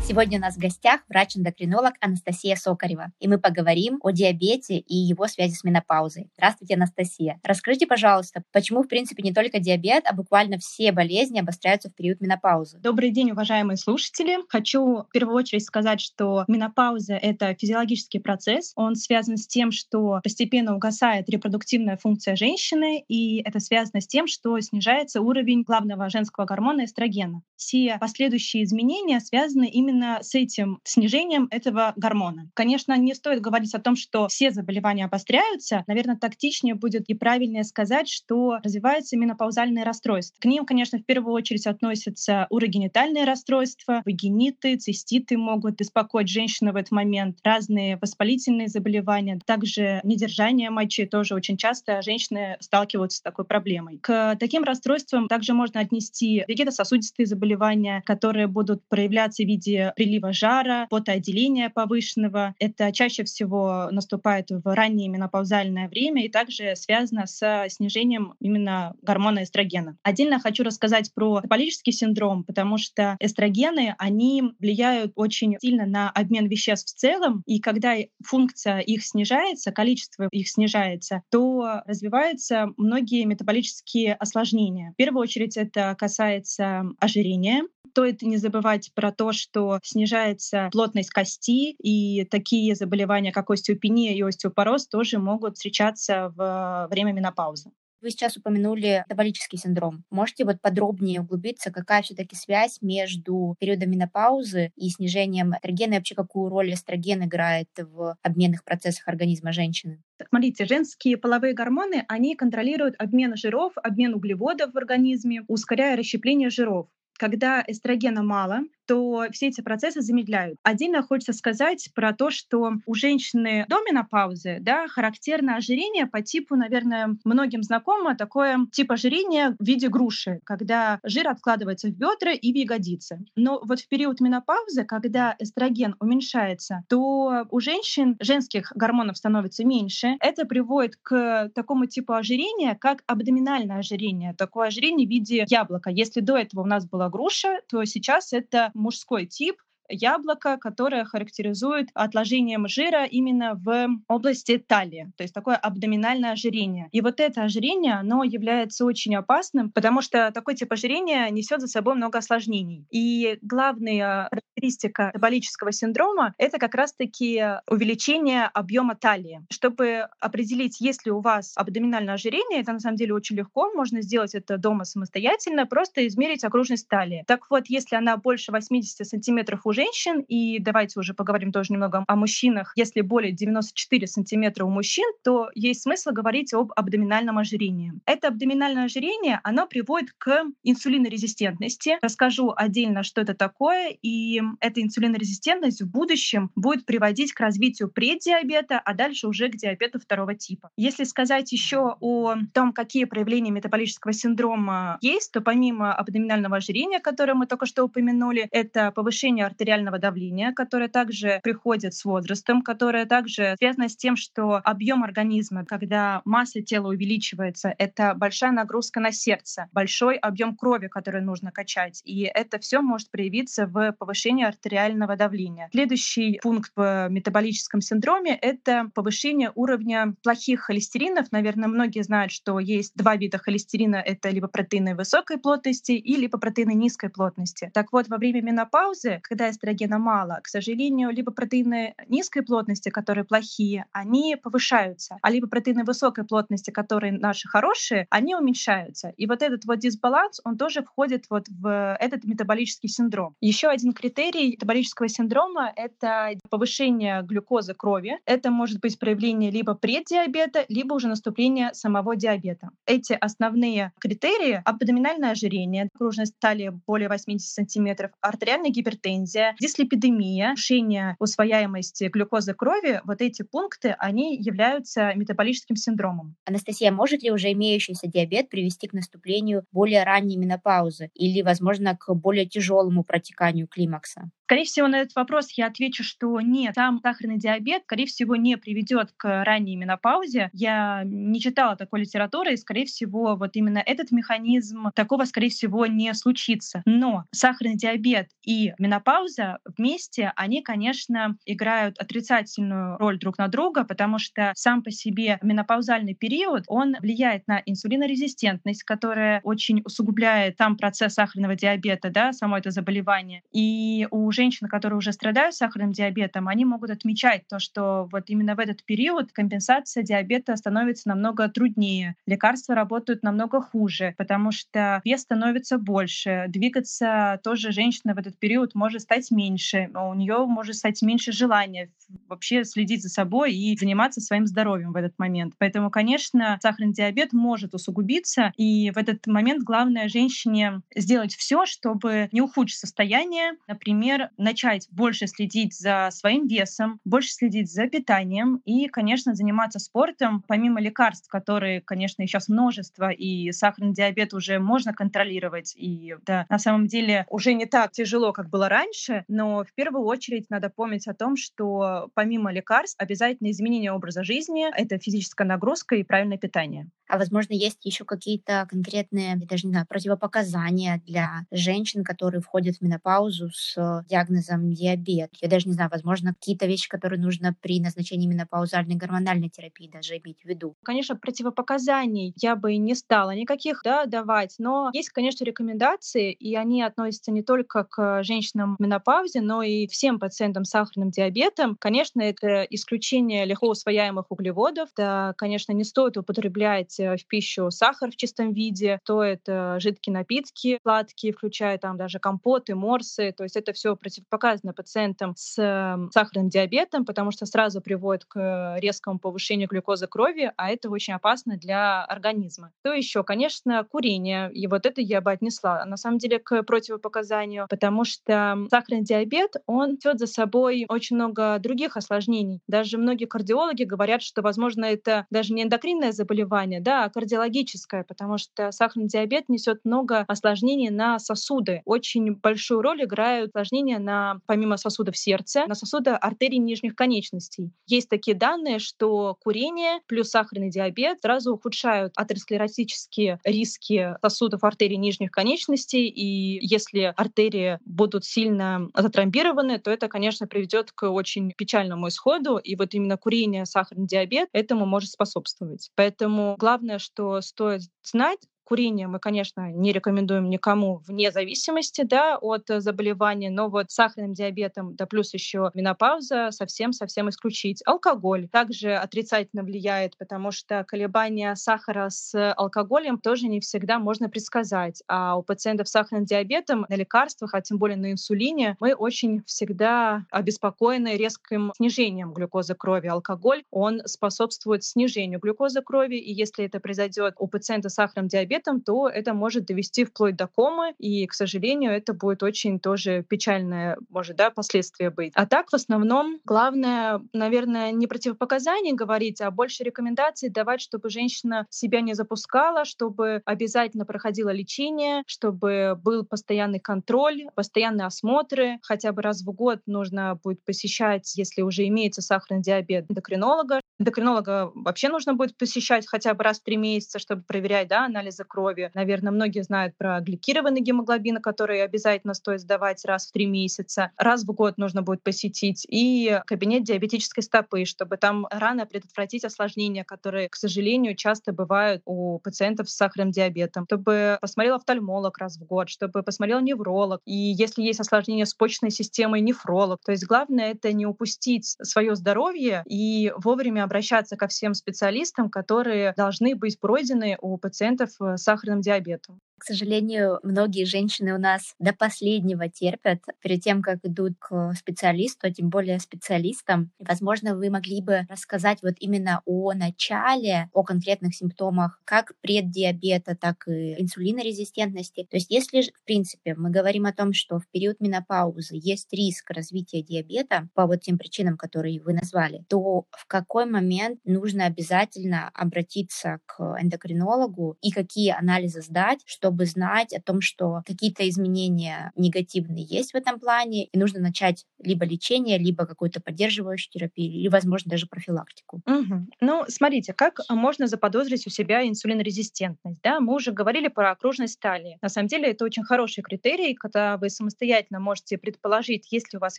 Сегодня 0.08 0.38
у 0.38 0.40
нас 0.40 0.54
в 0.56 0.58
гостях 0.58 1.02
врач-эндокринолог 1.10 1.92
Анастасия 2.00 2.56
Сокарева, 2.56 3.12
и 3.20 3.28
мы 3.28 3.36
поговорим 3.38 3.98
о 4.00 4.10
диабете 4.10 4.78
и 4.78 4.96
его 4.96 5.26
связи 5.26 5.52
с 5.52 5.64
менопаузой. 5.64 6.30
Здравствуйте, 6.32 6.76
Анастасия. 6.76 7.38
Расскажите, 7.42 7.86
пожалуйста, 7.86 8.42
почему, 8.50 8.82
в 8.82 8.88
принципе, 8.88 9.22
не 9.22 9.34
только 9.34 9.58
диабет, 9.58 10.04
а 10.06 10.14
буквально 10.14 10.56
все 10.56 10.92
болезни 10.92 11.40
обостряются 11.40 11.90
в 11.90 11.94
период 11.94 12.22
менопаузы? 12.22 12.78
Добрый 12.78 13.10
день, 13.10 13.32
уважаемые 13.32 13.76
слушатели. 13.76 14.38
Хочу 14.48 15.02
в 15.02 15.08
первую 15.12 15.36
очередь 15.36 15.66
сказать, 15.66 16.00
что 16.00 16.46
менопауза— 16.48 17.12
это 17.22 17.54
физиологический 17.54 18.18
процесс. 18.18 18.72
Он 18.76 18.96
связан 18.96 19.36
с 19.36 19.46
тем, 19.46 19.70
что 19.70 20.20
постепенно 20.24 20.74
угасает 20.74 21.28
репродуктивная 21.28 21.98
функция 21.98 22.34
женщины, 22.34 23.04
и 23.08 23.42
это 23.42 23.60
связано 23.60 24.00
с 24.00 24.06
тем, 24.06 24.26
что 24.26 24.58
снижается 24.60 25.20
уровень 25.20 25.64
главного 25.64 26.08
женского 26.08 26.46
гормона 26.46 26.86
эстрогена. 26.86 27.42
Все 27.56 27.98
последующие 28.00 28.64
изменения 28.64 29.20
связаны 29.20 29.68
именно 29.68 29.97
именно 29.98 30.18
с 30.22 30.34
этим 30.34 30.80
снижением 30.84 31.48
этого 31.50 31.92
гормона. 31.96 32.48
Конечно, 32.54 32.96
не 32.96 33.14
стоит 33.14 33.40
говорить 33.40 33.74
о 33.74 33.80
том, 33.80 33.96
что 33.96 34.28
все 34.28 34.50
заболевания 34.50 35.04
обостряются. 35.04 35.84
Наверное, 35.86 36.16
тактичнее 36.16 36.74
будет 36.74 37.08
и 37.08 37.14
правильнее 37.14 37.64
сказать, 37.64 38.08
что 38.08 38.58
развиваются 38.62 39.16
менопаузальные 39.16 39.84
расстройства. 39.84 40.36
К 40.40 40.44
ним, 40.44 40.64
конечно, 40.64 40.98
в 40.98 41.04
первую 41.04 41.34
очередь 41.34 41.66
относятся 41.66 42.46
урогенитальные 42.50 43.24
расстройства, 43.24 44.02
вагиниты, 44.04 44.76
циститы 44.76 45.36
могут 45.36 45.76
беспокоить 45.76 46.28
женщину 46.28 46.72
в 46.72 46.76
этот 46.76 46.92
момент, 46.92 47.38
разные 47.42 47.96
воспалительные 47.96 48.68
заболевания, 48.68 49.40
также 49.44 50.00
недержание 50.04 50.70
мочи 50.70 51.06
тоже 51.06 51.34
очень 51.34 51.56
часто 51.56 52.02
женщины 52.02 52.56
сталкиваются 52.60 53.18
с 53.18 53.22
такой 53.22 53.44
проблемой. 53.44 53.98
К 53.98 54.36
таким 54.36 54.62
расстройствам 54.62 55.28
также 55.28 55.54
можно 55.54 55.80
отнести 55.80 56.44
вегетососудистые 56.46 57.26
заболевания, 57.26 58.02
которые 58.06 58.46
будут 58.46 58.82
проявляться 58.88 59.42
в 59.42 59.46
виде 59.46 59.87
прилива 59.96 60.32
жара, 60.32 60.86
потоотделения 60.90 61.70
повышенного. 61.70 62.54
Это 62.58 62.92
чаще 62.92 63.24
всего 63.24 63.88
наступает 63.90 64.50
в 64.50 64.62
раннее 64.74 65.08
менопаузальное 65.08 65.88
время 65.88 66.24
и 66.24 66.28
также 66.28 66.74
связано 66.76 67.26
с 67.26 67.66
снижением 67.68 68.34
именно 68.40 68.94
гормона 69.02 69.42
эстрогена. 69.44 69.96
Отдельно 70.02 70.38
хочу 70.38 70.62
рассказать 70.62 71.12
про 71.14 71.36
метаболический 71.38 71.92
синдром, 71.92 72.44
потому 72.44 72.78
что 72.78 73.16
эстрогены, 73.20 73.94
они 73.98 74.42
влияют 74.58 75.12
очень 75.14 75.56
сильно 75.60 75.86
на 75.86 76.10
обмен 76.10 76.46
веществ 76.46 76.94
в 76.94 76.98
целом, 76.98 77.42
и 77.46 77.60
когда 77.60 77.96
функция 78.24 78.80
их 78.80 79.04
снижается, 79.04 79.72
количество 79.72 80.28
их 80.30 80.48
снижается, 80.48 81.22
то 81.30 81.82
развиваются 81.86 82.72
многие 82.76 83.24
метаболические 83.24 84.14
осложнения. 84.14 84.92
В 84.92 84.96
первую 84.96 85.22
очередь 85.22 85.56
это 85.56 85.94
касается 85.98 86.84
ожирения. 86.98 87.62
Стоит 87.98 88.22
не 88.22 88.36
забывать 88.36 88.92
про 88.94 89.10
то, 89.10 89.32
что 89.32 89.80
снижается 89.82 90.68
плотность 90.70 91.10
кости, 91.10 91.72
и 91.82 92.24
такие 92.26 92.76
заболевания, 92.76 93.32
как 93.32 93.50
остеопения 93.50 94.14
и 94.14 94.22
остеопороз, 94.22 94.86
тоже 94.86 95.18
могут 95.18 95.56
встречаться 95.56 96.32
в 96.36 96.86
время 96.92 97.10
менопаузы. 97.10 97.72
Вы 98.00 98.10
сейчас 98.10 98.36
упомянули 98.36 99.02
метаболический 99.08 99.58
синдром. 99.58 100.04
Можете 100.10 100.44
вот 100.44 100.60
подробнее 100.60 101.22
углубиться, 101.22 101.72
какая 101.72 102.02
все-таки 102.02 102.36
связь 102.36 102.78
между 102.82 103.56
периодом 103.58 103.90
менопаузы 103.90 104.70
и 104.76 104.90
снижением 104.90 105.54
эстрогена, 105.54 105.94
и 105.94 105.96
вообще 105.96 106.14
какую 106.14 106.50
роль 106.50 106.72
эстроген 106.74 107.24
играет 107.24 107.68
в 107.76 108.16
обменных 108.22 108.62
процессах 108.62 109.08
организма 109.08 109.50
женщины? 109.50 110.00
Смотрите, 110.28 110.66
женские 110.66 111.16
половые 111.16 111.52
гормоны, 111.52 112.04
они 112.06 112.36
контролируют 112.36 112.94
обмен 113.00 113.34
жиров, 113.36 113.72
обмен 113.74 114.14
углеводов 114.14 114.72
в 114.72 114.78
организме, 114.78 115.42
ускоряя 115.48 115.96
расщепление 115.96 116.50
жиров. 116.50 116.86
Когда 117.18 117.64
эстрогена 117.66 118.22
мало, 118.22 118.60
то 118.88 119.26
все 119.32 119.48
эти 119.48 119.60
процессы 119.60 120.00
замедляют. 120.00 120.58
Отдельно 120.62 121.02
хочется 121.02 121.32
сказать 121.32 121.90
про 121.94 122.12
то, 122.14 122.30
что 122.30 122.72
у 122.86 122.94
женщины 122.94 123.66
до 123.68 123.76
менопаузы 123.82 124.58
да, 124.60 124.88
характерно 124.88 125.56
ожирение 125.56 126.06
по 126.06 126.22
типу, 126.22 126.56
наверное, 126.56 127.16
многим 127.24 127.62
знакомо, 127.62 128.16
такое 128.16 128.58
тип 128.72 128.90
ожирения 128.90 129.54
в 129.58 129.64
виде 129.64 129.88
груши, 129.88 130.40
когда 130.44 130.98
жир 131.02 131.28
откладывается 131.28 131.88
в 131.88 131.92
бедра 131.92 132.32
и 132.32 132.52
в 132.52 132.56
ягодицы. 132.56 133.20
Но 133.36 133.60
вот 133.62 133.80
в 133.80 133.88
период 133.88 134.20
менопаузы, 134.20 134.84
когда 134.84 135.36
эстроген 135.38 135.94
уменьшается, 136.00 136.82
то 136.88 137.46
у 137.50 137.60
женщин 137.60 138.16
женских 138.20 138.72
гормонов 138.74 139.18
становится 139.18 139.64
меньше. 139.64 140.16
Это 140.20 140.46
приводит 140.46 140.96
к 141.02 141.50
такому 141.54 141.86
типу 141.86 142.14
ожирения, 142.14 142.74
как 142.74 143.02
абдоминальное 143.06 143.78
ожирение, 143.78 144.34
такое 144.34 144.68
ожирение 144.68 145.06
в 145.06 145.10
виде 145.10 145.44
яблока. 145.48 145.90
Если 145.90 146.20
до 146.20 146.36
этого 146.36 146.62
у 146.62 146.66
нас 146.66 146.86
была 146.86 147.10
груша, 147.10 147.60
то 147.68 147.84
сейчас 147.84 148.32
это 148.32 148.70
мужской 148.78 149.26
тип, 149.26 149.60
яблоко, 149.88 150.56
которое 150.58 151.04
характеризует 151.04 151.88
отложением 151.94 152.68
жира 152.68 153.04
именно 153.04 153.54
в 153.54 153.88
области 154.08 154.58
талии, 154.58 155.10
то 155.16 155.22
есть 155.22 155.34
такое 155.34 155.56
абдоминальное 155.56 156.32
ожирение. 156.32 156.88
И 156.92 157.00
вот 157.00 157.20
это 157.20 157.42
ожирение, 157.42 157.94
оно 157.94 158.24
является 158.24 158.84
очень 158.84 159.14
опасным, 159.16 159.70
потому 159.70 160.02
что 160.02 160.30
такой 160.32 160.54
тип 160.54 160.72
ожирения 160.72 161.28
несет 161.30 161.60
за 161.60 161.66
собой 161.66 161.94
много 161.94 162.18
осложнений. 162.18 162.86
И 162.90 163.38
главная 163.42 164.28
характеристика 164.30 165.06
метаболического 165.06 165.72
синдрома— 165.72 166.34
это 166.38 166.58
как 166.58 166.74
раз-таки 166.74 167.42
увеличение 167.66 168.44
объема 168.46 168.94
талии. 168.94 169.42
Чтобы 169.50 170.08
определить, 170.20 170.80
есть 170.80 171.06
ли 171.06 171.12
у 171.12 171.20
вас 171.20 171.52
абдоминальное 171.56 172.14
ожирение, 172.14 172.60
это 172.60 172.72
на 172.72 172.80
самом 172.80 172.96
деле 172.96 173.14
очень 173.14 173.36
легко, 173.36 173.72
можно 173.72 174.02
сделать 174.02 174.34
это 174.34 174.58
дома 174.58 174.84
самостоятельно, 174.84 175.66
просто 175.66 176.06
измерить 176.06 176.44
окружность 176.44 176.88
талии. 176.88 177.24
Так 177.26 177.50
вот, 177.50 177.64
если 177.68 177.96
она 177.96 178.16
больше 178.16 178.52
80 178.52 179.06
сантиметров 179.06 179.60
у 179.64 179.72
женщин, 179.78 180.24
и 180.26 180.58
давайте 180.58 180.98
уже 180.98 181.14
поговорим 181.14 181.52
тоже 181.52 181.72
немного 181.72 182.04
о 182.08 182.16
мужчинах. 182.16 182.72
Если 182.74 183.00
более 183.00 183.30
94 183.30 184.08
сантиметра 184.08 184.64
у 184.64 184.70
мужчин, 184.70 185.04
то 185.22 185.50
есть 185.54 185.82
смысл 185.82 186.10
говорить 186.10 186.52
об 186.52 186.72
абдоминальном 186.74 187.38
ожирении. 187.38 187.92
Это 188.04 188.28
абдоминальное 188.28 188.86
ожирение, 188.86 189.38
оно 189.44 189.68
приводит 189.68 190.10
к 190.18 190.42
инсулинорезистентности. 190.64 191.96
Расскажу 192.02 192.52
отдельно, 192.56 193.04
что 193.04 193.20
это 193.20 193.34
такое, 193.34 193.96
и 194.02 194.42
эта 194.58 194.82
инсулинорезистентность 194.82 195.82
в 195.82 195.88
будущем 195.88 196.50
будет 196.56 196.84
приводить 196.84 197.32
к 197.32 197.38
развитию 197.38 197.88
преддиабета, 197.88 198.80
а 198.84 198.94
дальше 198.94 199.28
уже 199.28 199.48
к 199.48 199.56
диабету 199.56 200.00
второго 200.00 200.34
типа. 200.34 200.70
Если 200.76 201.04
сказать 201.04 201.52
еще 201.52 201.96
о 202.00 202.34
том, 202.52 202.72
какие 202.72 203.04
проявления 203.04 203.52
метаболического 203.52 204.12
синдрома 204.12 204.98
есть, 205.02 205.30
то 205.30 205.40
помимо 205.40 205.94
абдоминального 205.94 206.56
ожирения, 206.56 206.98
которое 206.98 207.34
мы 207.34 207.46
только 207.46 207.66
что 207.66 207.84
упомянули, 207.84 208.48
это 208.50 208.90
повышение 208.90 209.46
артериального 209.46 209.67
артериального 209.68 209.98
давления, 209.98 210.52
которое 210.52 210.88
также 210.88 211.40
приходит 211.42 211.92
с 211.94 212.04
возрастом, 212.04 212.62
которое 212.62 213.04
также 213.04 213.54
связано 213.58 213.88
с 213.88 213.96
тем, 213.96 214.16
что 214.16 214.60
объем 214.64 215.04
организма, 215.04 215.64
когда 215.66 216.22
масса 216.24 216.62
тела 216.62 216.88
увеличивается, 216.88 217.74
это 217.76 218.14
большая 218.14 218.52
нагрузка 218.52 219.00
на 219.00 219.12
сердце, 219.12 219.66
большой 219.72 220.16
объем 220.16 220.56
крови, 220.56 220.88
который 220.88 221.20
нужно 221.20 221.52
качать. 221.52 222.00
И 222.04 222.22
это 222.22 222.58
все 222.58 222.80
может 222.80 223.10
проявиться 223.10 223.66
в 223.66 223.92
повышении 223.92 224.44
артериального 224.44 225.16
давления. 225.16 225.68
Следующий 225.72 226.40
пункт 226.42 226.72
в 226.74 227.08
метаболическом 227.10 227.82
синдроме— 227.82 228.36
это 228.40 228.90
повышение 228.94 229.52
уровня 229.54 230.14
плохих 230.22 230.60
холестеринов. 230.60 231.30
Наверное, 231.30 231.68
многие 231.68 232.02
знают, 232.02 232.32
что 232.32 232.58
есть 232.58 232.94
два 232.96 233.16
вида 233.16 233.38
холестерина. 233.38 233.96
Это 233.96 234.30
либо 234.30 234.48
протеины 234.48 234.94
высокой 234.94 235.36
плотности 235.38 235.92
и 235.92 236.16
либо 236.16 236.38
протеины 236.38 236.74
низкой 236.74 237.10
плотности. 237.10 237.70
Так 237.74 237.92
вот, 237.92 238.08
во 238.08 238.16
время 238.16 238.40
менопаузы, 238.40 239.20
когда 239.22 239.48
эстрогена 239.58 239.98
мало, 239.98 240.40
к 240.42 240.48
сожалению, 240.48 241.10
либо 241.10 241.32
протеины 241.32 241.94
низкой 242.08 242.42
плотности, 242.42 242.88
которые 242.88 243.24
плохие, 243.24 243.86
они 243.92 244.36
повышаются, 244.36 245.18
а 245.20 245.30
либо 245.30 245.48
протеины 245.48 245.84
высокой 245.84 246.24
плотности, 246.24 246.70
которые 246.70 247.12
наши 247.12 247.48
хорошие, 247.48 248.06
они 248.10 248.34
уменьшаются. 248.34 249.12
И 249.16 249.26
вот 249.26 249.42
этот 249.42 249.64
вот 249.64 249.78
дисбаланс, 249.78 250.40
он 250.44 250.56
тоже 250.56 250.82
входит 250.82 251.26
вот 251.30 251.48
в 251.48 251.96
этот 252.00 252.24
метаболический 252.24 252.88
синдром. 252.88 253.34
Еще 253.40 253.68
один 253.68 253.92
критерий 253.92 254.52
метаболического 254.52 255.08
синдрома— 255.08 255.72
это 255.76 256.30
повышение 256.48 257.22
глюкозы 257.22 257.74
крови. 257.74 258.18
Это 258.24 258.50
может 258.50 258.80
быть 258.80 258.98
проявление 258.98 259.50
либо 259.50 259.74
преддиабета, 259.74 260.64
либо 260.68 260.94
уже 260.94 261.08
наступление 261.08 261.74
самого 261.74 262.16
диабета. 262.16 262.70
Эти 262.86 263.12
основные 263.12 263.92
критерии— 264.00 264.62
абдоминальное 264.64 265.32
ожирение, 265.32 265.88
окружность 265.92 266.38
талии 266.38 266.72
более 266.86 267.08
80 267.08 267.48
сантиметров, 267.48 268.10
артериальная 268.20 268.70
гипертензия, 268.70 269.47
дислепидемия, 269.58 270.48
повышение 270.50 271.16
усвояемости 271.18 272.04
глюкозы 272.04 272.54
крови, 272.54 273.00
вот 273.04 273.20
эти 273.20 273.42
пункты, 273.42 273.94
они 273.98 274.36
являются 274.36 275.12
метаболическим 275.14 275.76
синдромом. 275.76 276.36
Анастасия, 276.44 276.90
может 276.92 277.22
ли 277.22 277.30
уже 277.30 277.52
имеющийся 277.52 278.06
диабет 278.08 278.48
привести 278.50 278.88
к 278.88 278.92
наступлению 278.92 279.64
более 279.72 280.04
ранней 280.04 280.36
менопаузы 280.36 281.10
или, 281.14 281.42
возможно, 281.42 281.96
к 281.96 282.12
более 282.14 282.46
тяжелому 282.46 283.04
протеканию 283.04 283.66
климакса? 283.68 284.30
Скорее 284.48 284.64
всего, 284.64 284.88
на 284.88 285.00
этот 285.00 285.14
вопрос 285.14 285.50
я 285.56 285.66
отвечу, 285.66 286.02
что 286.02 286.40
нет, 286.40 286.74
сам 286.74 287.00
сахарный 287.02 287.36
диабет, 287.36 287.82
скорее 287.82 288.06
всего, 288.06 288.34
не 288.34 288.56
приведет 288.56 289.12
к 289.14 289.44
ранней 289.44 289.76
менопаузе. 289.76 290.48
Я 290.54 291.02
не 291.04 291.38
читала 291.38 291.76
такой 291.76 292.00
литературы, 292.00 292.54
и, 292.54 292.56
скорее 292.56 292.86
всего, 292.86 293.36
вот 293.36 293.56
именно 293.56 293.76
этот 293.76 294.10
механизм 294.10 294.90
такого, 294.94 295.26
скорее 295.26 295.50
всего, 295.50 295.84
не 295.84 296.14
случится. 296.14 296.80
Но 296.86 297.24
сахарный 297.30 297.76
диабет 297.76 298.30
и 298.42 298.72
менопауза 298.78 299.58
вместе, 299.76 300.32
они, 300.34 300.62
конечно, 300.62 301.36
играют 301.44 301.98
отрицательную 301.98 302.96
роль 302.96 303.18
друг 303.18 303.36
на 303.36 303.48
друга, 303.48 303.84
потому 303.84 304.18
что 304.18 304.52
сам 304.54 304.82
по 304.82 304.90
себе 304.90 305.38
менопаузальный 305.42 306.14
период, 306.14 306.64
он 306.68 306.96
влияет 307.00 307.46
на 307.48 307.62
инсулинорезистентность, 307.66 308.82
которая 308.82 309.42
очень 309.44 309.82
усугубляет 309.84 310.56
сам 310.56 310.78
процесс 310.78 311.12
сахарного 311.12 311.54
диабета, 311.54 312.08
да, 312.08 312.32
само 312.32 312.56
это 312.56 312.70
заболевание. 312.70 313.42
И 313.52 314.08
у 314.10 314.32
женщин, 314.38 314.68
которые 314.68 314.96
уже 314.96 315.12
страдают 315.12 315.54
сахарным 315.54 315.92
диабетом, 315.92 316.46
они 316.46 316.64
могут 316.64 316.90
отмечать 316.90 317.42
то, 317.48 317.58
что 317.58 318.08
вот 318.12 318.30
именно 318.30 318.54
в 318.54 318.60
этот 318.60 318.84
период 318.84 319.32
компенсация 319.32 320.04
диабета 320.04 320.56
становится 320.56 321.08
намного 321.08 321.48
труднее, 321.48 322.14
лекарства 322.26 322.76
работают 322.76 323.24
намного 323.24 323.60
хуже, 323.60 324.14
потому 324.16 324.52
что 324.52 325.00
вес 325.04 325.22
становится 325.22 325.78
больше, 325.78 326.44
двигаться 326.48 327.40
тоже 327.42 327.72
женщина 327.72 328.14
в 328.14 328.18
этот 328.18 328.38
период 328.38 328.76
может 328.76 329.02
стать 329.02 329.30
меньше, 329.32 329.90
у 329.94 330.14
нее 330.14 330.46
может 330.46 330.76
стать 330.76 331.02
меньше 331.02 331.32
желания 331.32 331.90
вообще 332.28 332.64
следить 332.64 333.02
за 333.02 333.08
собой 333.08 333.54
и 333.54 333.76
заниматься 333.76 334.20
своим 334.20 334.46
здоровьем 334.46 334.92
в 334.92 334.96
этот 334.96 335.18
момент. 335.18 335.54
Поэтому, 335.58 335.90
конечно, 335.90 336.58
сахарный 336.62 336.92
диабет 336.92 337.32
может 337.32 337.74
усугубиться, 337.74 338.52
и 338.56 338.90
в 338.90 338.96
этот 338.96 339.26
момент 339.26 339.64
главное 339.64 340.08
женщине 340.08 340.82
сделать 340.94 341.34
все, 341.34 341.66
чтобы 341.66 342.28
не 342.32 342.40
ухудшить 342.40 342.78
состояние, 342.78 343.52
например, 343.66 344.27
начать 344.36 344.88
больше 344.90 345.26
следить 345.26 345.74
за 345.74 346.08
своим 346.12 346.46
весом, 346.46 347.00
больше 347.04 347.30
следить 347.30 347.70
за 347.70 347.88
питанием 347.88 348.60
и, 348.64 348.88
конечно, 348.88 349.34
заниматься 349.34 349.78
спортом, 349.78 350.44
помимо 350.46 350.80
лекарств, 350.80 351.28
которые, 351.28 351.80
конечно, 351.80 352.26
сейчас 352.26 352.48
множество, 352.48 353.10
и 353.10 353.50
сахарный 353.52 353.94
диабет 353.94 354.34
уже 354.34 354.58
можно 354.58 354.92
контролировать, 354.92 355.74
и 355.76 356.16
да, 356.26 356.46
на 356.48 356.58
самом 356.58 356.86
деле 356.86 357.26
уже 357.30 357.54
не 357.54 357.66
так 357.66 357.92
тяжело, 357.92 358.32
как 358.32 358.50
было 358.50 358.68
раньше, 358.68 359.24
но 359.28 359.64
в 359.64 359.72
первую 359.74 360.04
очередь 360.04 360.50
надо 360.50 360.70
помнить 360.70 361.06
о 361.08 361.14
том, 361.14 361.36
что 361.36 362.10
помимо 362.14 362.52
лекарств 362.52 362.96
обязательно 362.98 363.50
изменение 363.50 363.92
образа 363.92 364.24
жизни, 364.24 364.66
это 364.74 364.98
физическая 364.98 365.46
нагрузка 365.46 365.96
и 365.96 366.02
правильное 366.04 366.38
питание. 366.38 366.88
А 367.08 367.16
возможно, 367.16 367.54
есть 367.54 367.84
еще 367.84 368.04
какие-то 368.04 368.66
конкретные, 368.68 369.36
я 369.40 369.46
даже 369.46 369.66
не 369.66 369.72
знаю, 369.72 369.86
противопоказания 369.86 371.00
для 371.06 371.46
женщин, 371.50 372.04
которые 372.04 372.42
входят 372.42 372.76
в 372.76 372.82
менопаузу 372.82 373.50
с 373.50 374.04
диагнозом 374.18 374.72
диабет. 374.72 375.30
Я 375.40 375.48
даже 375.48 375.68
не 375.68 375.74
знаю, 375.74 375.90
возможно, 375.90 376.34
какие-то 376.34 376.66
вещи, 376.66 376.88
которые 376.88 377.20
нужно 377.20 377.54
при 377.60 377.80
назначении 377.80 378.26
менопаузальной 378.26 378.96
гормональной 378.96 379.48
терапии 379.48 379.88
даже 379.88 380.16
иметь 380.18 380.40
в 380.42 380.44
виду. 380.44 380.74
Конечно, 380.84 381.16
противопоказаний 381.16 382.32
я 382.36 382.56
бы 382.56 382.76
не 382.76 382.94
стала 382.94 383.34
никаких 383.34 383.82
да, 383.84 384.06
давать, 384.06 384.56
но 384.58 384.90
есть, 384.92 385.10
конечно, 385.10 385.44
рекомендации, 385.44 386.32
и 386.32 386.54
они 386.56 386.82
относятся 386.82 387.30
не 387.30 387.42
только 387.42 387.84
к 387.84 388.22
женщинам 388.22 388.76
в 388.76 388.82
менопаузе, 388.82 389.40
но 389.40 389.62
и 389.62 389.86
всем 389.86 390.18
пациентам 390.18 390.64
с 390.64 390.70
сахарным 390.70 391.10
диабетом. 391.10 391.76
Конечно, 391.78 392.20
это 392.20 392.62
исключение 392.70 393.44
легко 393.44 393.68
усвояемых 393.68 394.30
углеводов. 394.30 394.90
Да, 394.96 395.34
конечно, 395.36 395.72
не 395.72 395.84
стоит 395.84 396.16
употреблять 396.16 396.98
э, 397.00 397.16
в 397.16 397.26
пищу 397.26 397.70
сахар 397.70 398.10
в 398.10 398.16
чистом 398.16 398.52
виде, 398.52 398.98
стоит 399.02 399.46
жидкие 399.78 400.12
напитки 400.14 400.78
сладкие, 400.82 401.32
включая 401.32 401.78
там 401.78 401.96
даже 401.96 402.18
компоты, 402.18 402.74
морсы. 402.74 403.32
То 403.36 403.44
есть 403.44 403.56
это 403.56 403.72
все 403.72 403.96
противопоказано 404.08 404.72
пациентам 404.72 405.34
с 405.36 405.58
эм, 405.58 406.10
сахарным 406.12 406.48
диабетом, 406.48 407.04
потому 407.04 407.30
что 407.30 407.44
сразу 407.44 407.80
приводит 407.82 408.24
к 408.24 408.76
резкому 408.78 409.18
повышению 409.18 409.68
глюкозы 409.68 410.06
крови, 410.06 410.52
а 410.56 410.70
это 410.70 410.88
очень 410.88 411.12
опасно 411.12 411.58
для 411.58 412.04
организма. 412.04 412.72
То 412.82 412.92
еще, 412.92 413.22
конечно, 413.22 413.84
курение, 413.84 414.50
и 414.52 414.66
вот 414.66 414.86
это 414.86 415.00
я 415.02 415.20
бы 415.20 415.30
отнесла 415.30 415.84
на 415.84 415.96
самом 415.96 416.18
деле 416.18 416.38
к 416.38 416.62
противопоказанию, 416.62 417.66
потому 417.68 418.04
что 418.04 418.66
сахарный 418.70 419.02
диабет, 419.04 419.56
он 419.66 419.92
несет 419.92 420.18
за 420.18 420.26
собой 420.26 420.86
очень 420.88 421.16
много 421.16 421.58
других 421.58 421.96
осложнений. 421.96 422.60
Даже 422.66 422.96
многие 422.96 423.26
кардиологи 423.26 423.84
говорят, 423.84 424.22
что, 424.22 424.40
возможно, 424.40 424.86
это 424.86 425.26
даже 425.30 425.52
не 425.52 425.64
эндокринное 425.64 426.12
заболевание, 426.12 426.80
да, 426.80 427.04
а 427.04 427.10
кардиологическое, 427.10 428.04
потому 428.04 428.38
что 428.38 428.72
сахарный 428.72 429.08
диабет 429.08 429.48
несет 429.48 429.80
много 429.84 430.24
осложнений 430.28 430.90
на 430.90 431.18
сосуды. 431.18 431.82
Очень 431.84 432.34
большую 432.36 432.80
роль 432.80 433.04
играют 433.04 433.50
осложнения 433.54 433.97
на, 433.98 434.40
помимо 434.46 434.76
сосудов 434.76 435.16
сердца, 435.16 435.66
на 435.66 435.74
сосуды 435.74 436.10
артерий 436.10 436.58
нижних 436.58 436.94
конечностей. 436.94 437.70
Есть 437.86 438.08
такие 438.08 438.36
данные, 438.36 438.78
что 438.78 439.36
курение 439.42 440.00
плюс 440.06 440.30
сахарный 440.30 440.70
диабет 440.70 441.20
сразу 441.20 441.54
ухудшают 441.54 442.12
атеросклеротические 442.16 443.40
риски 443.44 444.16
сосудов 444.22 444.64
артерий 444.64 444.96
нижних 444.96 445.30
конечностей, 445.30 446.08
и 446.08 446.58
если 446.66 447.12
артерии 447.16 447.78
будут 447.84 448.24
сильно 448.24 448.88
затромбированы, 448.94 449.78
то 449.78 449.90
это, 449.90 450.08
конечно, 450.08 450.46
приведет 450.46 450.92
к 450.92 451.08
очень 451.10 451.52
печальному 451.52 452.08
исходу, 452.08 452.56
и 452.58 452.76
вот 452.76 452.94
именно 452.94 453.16
курение, 453.16 453.66
сахарный 453.66 454.06
диабет 454.06 454.48
этому 454.52 454.86
может 454.86 455.10
способствовать. 455.10 455.90
Поэтому 455.94 456.56
главное, 456.58 456.98
что 456.98 457.40
стоит 457.40 457.82
знать, 458.02 458.40
Курение 458.68 459.06
мы, 459.06 459.18
конечно, 459.18 459.72
не 459.72 459.92
рекомендуем 459.92 460.50
никому 460.50 461.00
вне 461.06 461.32
зависимости 461.32 462.02
да, 462.02 462.36
от 462.36 462.64
заболевания, 462.68 463.48
но 463.48 463.70
вот 463.70 463.90
сахарным 463.90 464.34
диабетом, 464.34 464.94
да 464.94 465.06
плюс 465.06 465.32
еще 465.32 465.70
менопауза 465.72 466.50
совсем-совсем 466.50 467.30
исключить. 467.30 467.80
Алкоголь 467.86 468.46
также 468.46 468.92
отрицательно 468.92 469.62
влияет, 469.62 470.18
потому 470.18 470.50
что 470.52 470.84
колебания 470.86 471.54
сахара 471.54 472.10
с 472.10 472.52
алкоголем 472.52 473.16
тоже 473.16 473.48
не 473.48 473.60
всегда 473.60 473.98
можно 473.98 474.28
предсказать. 474.28 475.02
А 475.08 475.38
у 475.38 475.42
пациентов 475.42 475.88
с 475.88 475.92
сахарным 475.92 476.26
диабетом 476.26 476.84
на 476.90 476.94
лекарствах, 476.94 477.54
а 477.54 477.62
тем 477.62 477.78
более 477.78 477.96
на 477.96 478.12
инсулине, 478.12 478.76
мы 478.80 478.92
очень 478.92 479.42
всегда 479.46 480.26
обеспокоены 480.30 481.16
резким 481.16 481.72
снижением 481.74 482.34
глюкозы 482.34 482.74
крови. 482.74 483.06
Алкоголь, 483.06 483.64
он 483.70 484.02
способствует 484.04 484.84
снижению 484.84 485.40
глюкозы 485.40 485.80
крови, 485.80 486.16
и 486.16 486.34
если 486.34 486.66
это 486.66 486.80
произойдет 486.80 487.32
у 487.38 487.46
пациента 487.46 487.88
с 487.88 487.94
сахарным 487.94 488.28
диабетом, 488.28 488.57
диабетом, 488.58 488.80
то 488.80 489.08
это 489.08 489.34
может 489.34 489.66
довести 489.66 490.04
вплоть 490.04 490.36
до 490.36 490.46
комы, 490.46 490.94
и, 490.98 491.26
к 491.26 491.34
сожалению, 491.34 491.92
это 491.92 492.12
будет 492.12 492.42
очень 492.42 492.80
тоже 492.80 493.24
печальное, 493.28 493.98
может, 494.08 494.36
да, 494.36 494.50
последствие 494.50 495.10
быть. 495.10 495.32
А 495.34 495.46
так, 495.46 495.70
в 495.70 495.74
основном, 495.74 496.40
главное, 496.44 497.20
наверное, 497.32 497.92
не 497.92 498.06
противопоказаний 498.06 498.92
говорить, 498.92 499.40
а 499.40 499.50
больше 499.50 499.84
рекомендаций 499.84 500.50
давать, 500.50 500.80
чтобы 500.80 501.10
женщина 501.10 501.66
себя 501.70 502.00
не 502.00 502.14
запускала, 502.14 502.84
чтобы 502.84 503.42
обязательно 503.44 504.04
проходила 504.04 504.50
лечение, 504.50 505.22
чтобы 505.26 505.98
был 506.02 506.24
постоянный 506.24 506.80
контроль, 506.80 507.46
постоянные 507.54 508.06
осмотры, 508.06 508.78
хотя 508.82 509.12
бы 509.12 509.22
раз 509.22 509.42
в 509.42 509.52
год 509.52 509.80
нужно 509.86 510.38
будет 510.42 510.64
посещать, 510.64 511.32
если 511.36 511.62
уже 511.62 511.86
имеется 511.86 512.22
сахарный 512.22 512.62
диабет, 512.62 513.06
эндокринолога. 513.08 513.80
Эндокринолога 513.98 514.70
вообще 514.74 515.08
нужно 515.08 515.34
будет 515.34 515.56
посещать 515.56 516.06
хотя 516.06 516.34
бы 516.34 516.44
раз 516.44 516.60
в 516.60 516.64
три 516.64 516.76
месяца, 516.76 517.18
чтобы 517.18 517.42
проверять 517.42 517.88
да, 517.88 518.04
анализы 518.04 518.44
крови. 518.48 518.90
Наверное, 518.94 519.32
многие 519.32 519.62
знают 519.62 519.96
про 519.96 520.20
гликированный 520.20 520.80
гемоглобин, 520.80 521.40
который 521.40 521.82
обязательно 521.82 522.34
стоит 522.34 522.60
сдавать 522.60 523.04
раз 523.04 523.26
в 523.26 523.32
три 523.32 523.46
месяца. 523.46 524.10
Раз 524.16 524.44
в 524.44 524.52
год 524.52 524.78
нужно 524.78 525.02
будет 525.02 525.22
посетить. 525.22 525.86
И 525.88 526.40
кабинет 526.46 526.84
диабетической 526.84 527.42
стопы, 527.42 527.84
чтобы 527.84 528.16
там 528.16 528.46
рано 528.50 528.86
предотвратить 528.86 529.44
осложнения, 529.44 530.04
которые, 530.04 530.48
к 530.48 530.56
сожалению, 530.56 531.14
часто 531.14 531.52
бывают 531.52 532.02
у 532.04 532.38
пациентов 532.38 532.88
с 532.90 532.96
сахарным 532.96 533.30
диабетом. 533.30 533.84
Чтобы 533.86 534.38
посмотрел 534.40 534.76
офтальмолог 534.76 535.38
раз 535.38 535.58
в 535.58 535.64
год, 535.64 535.88
чтобы 535.88 536.22
посмотрел 536.22 536.60
невролог. 536.60 537.20
И 537.24 537.34
если 537.34 537.82
есть 537.82 538.00
осложнения 538.00 538.44
с 538.44 538.54
почечной 538.54 538.90
системой, 538.90 539.40
нефролог. 539.40 540.00
То 540.04 540.12
есть 540.12 540.26
главное— 540.26 540.72
это 540.72 540.92
не 540.92 541.06
упустить 541.06 541.76
свое 541.82 542.14
здоровье 542.16 542.82
и 542.86 543.32
вовремя 543.36 543.84
обращаться 543.84 544.36
ко 544.36 544.48
всем 544.48 544.74
специалистам, 544.74 545.50
которые 545.50 546.14
должны 546.16 546.54
быть 546.54 546.78
пройдены 546.80 547.36
у 547.40 547.58
пациентов 547.58 548.10
с 548.18 548.37
сахарным 548.38 548.80
диабетом. 548.80 549.40
К 549.58 549.64
сожалению, 549.64 550.38
многие 550.42 550.84
женщины 550.84 551.34
у 551.34 551.38
нас 551.38 551.74
до 551.80 551.92
последнего 551.92 552.68
терпят 552.68 553.20
перед 553.40 553.60
тем, 553.62 553.82
как 553.82 553.98
идут 554.04 554.34
к 554.38 554.72
специалисту, 554.78 555.48
а 555.48 555.50
тем 555.50 555.68
более 555.68 555.98
специалистам. 555.98 556.92
Возможно, 557.00 557.56
вы 557.56 557.68
могли 557.70 558.00
бы 558.00 558.24
рассказать 558.28 558.78
вот 558.82 558.94
именно 559.00 559.42
о 559.46 559.72
начале, 559.72 560.68
о 560.72 560.84
конкретных 560.84 561.34
симптомах 561.34 562.00
как 562.04 562.32
преддиабета, 562.40 563.34
так 563.34 563.66
и 563.66 564.00
инсулинорезистентности. 564.00 565.26
То 565.28 565.36
есть 565.36 565.50
если, 565.50 565.82
в 565.82 566.04
принципе, 566.04 566.54
мы 566.54 566.70
говорим 566.70 567.06
о 567.06 567.12
том, 567.12 567.32
что 567.32 567.58
в 567.58 567.66
период 567.68 568.00
менопаузы 568.00 568.76
есть 568.80 569.12
риск 569.12 569.50
развития 569.50 570.02
диабета 570.02 570.68
по 570.74 570.86
вот 570.86 571.00
тем 571.00 571.18
причинам, 571.18 571.56
которые 571.56 572.00
вы 572.00 572.12
назвали, 572.12 572.64
то 572.68 573.04
в 573.10 573.26
какой 573.26 573.66
момент 573.66 574.20
нужно 574.24 574.66
обязательно 574.66 575.48
обратиться 575.52 576.38
к 576.46 576.76
эндокринологу 576.80 577.76
и 577.82 577.90
какие 577.90 578.30
анализы 578.30 578.82
сдать, 578.82 579.20
чтобы 579.24 579.47
чтобы 579.48 579.64
знать 579.64 580.12
о 580.12 580.20
том, 580.20 580.42
что 580.42 580.82
какие-то 580.84 581.26
изменения 581.26 582.12
негативные 582.16 582.84
есть 582.84 583.12
в 583.12 583.14
этом 583.14 583.40
плане, 583.40 583.86
и 583.86 583.98
нужно 583.98 584.20
начать 584.20 584.66
либо 584.78 585.06
лечение, 585.06 585.56
либо 585.56 585.86
какую-то 585.86 586.20
поддерживающую 586.20 586.92
терапию, 586.92 587.32
или, 587.32 587.48
возможно, 587.48 587.90
даже 587.90 588.06
профилактику. 588.06 588.82
Угу. 588.86 589.26
Ну, 589.40 589.64
смотрите, 589.68 590.12
как 590.12 590.40
можно 590.50 590.86
заподозрить 590.86 591.46
у 591.46 591.50
себя 591.50 591.88
инсулинорезистентность? 591.88 593.00
Да? 593.02 593.20
Мы 593.20 593.34
уже 593.34 593.52
говорили 593.52 593.88
про 593.88 594.10
окружность 594.10 594.60
талии. 594.60 594.98
На 595.00 595.08
самом 595.08 595.28
деле 595.28 595.50
это 595.50 595.64
очень 595.64 595.82
хороший 595.82 596.22
критерий, 596.22 596.74
когда 596.74 597.16
вы 597.16 597.30
самостоятельно 597.30 597.98
можете 598.00 598.36
предположить, 598.36 599.10
есть 599.10 599.32
ли 599.32 599.38
у 599.38 599.40
вас 599.40 599.58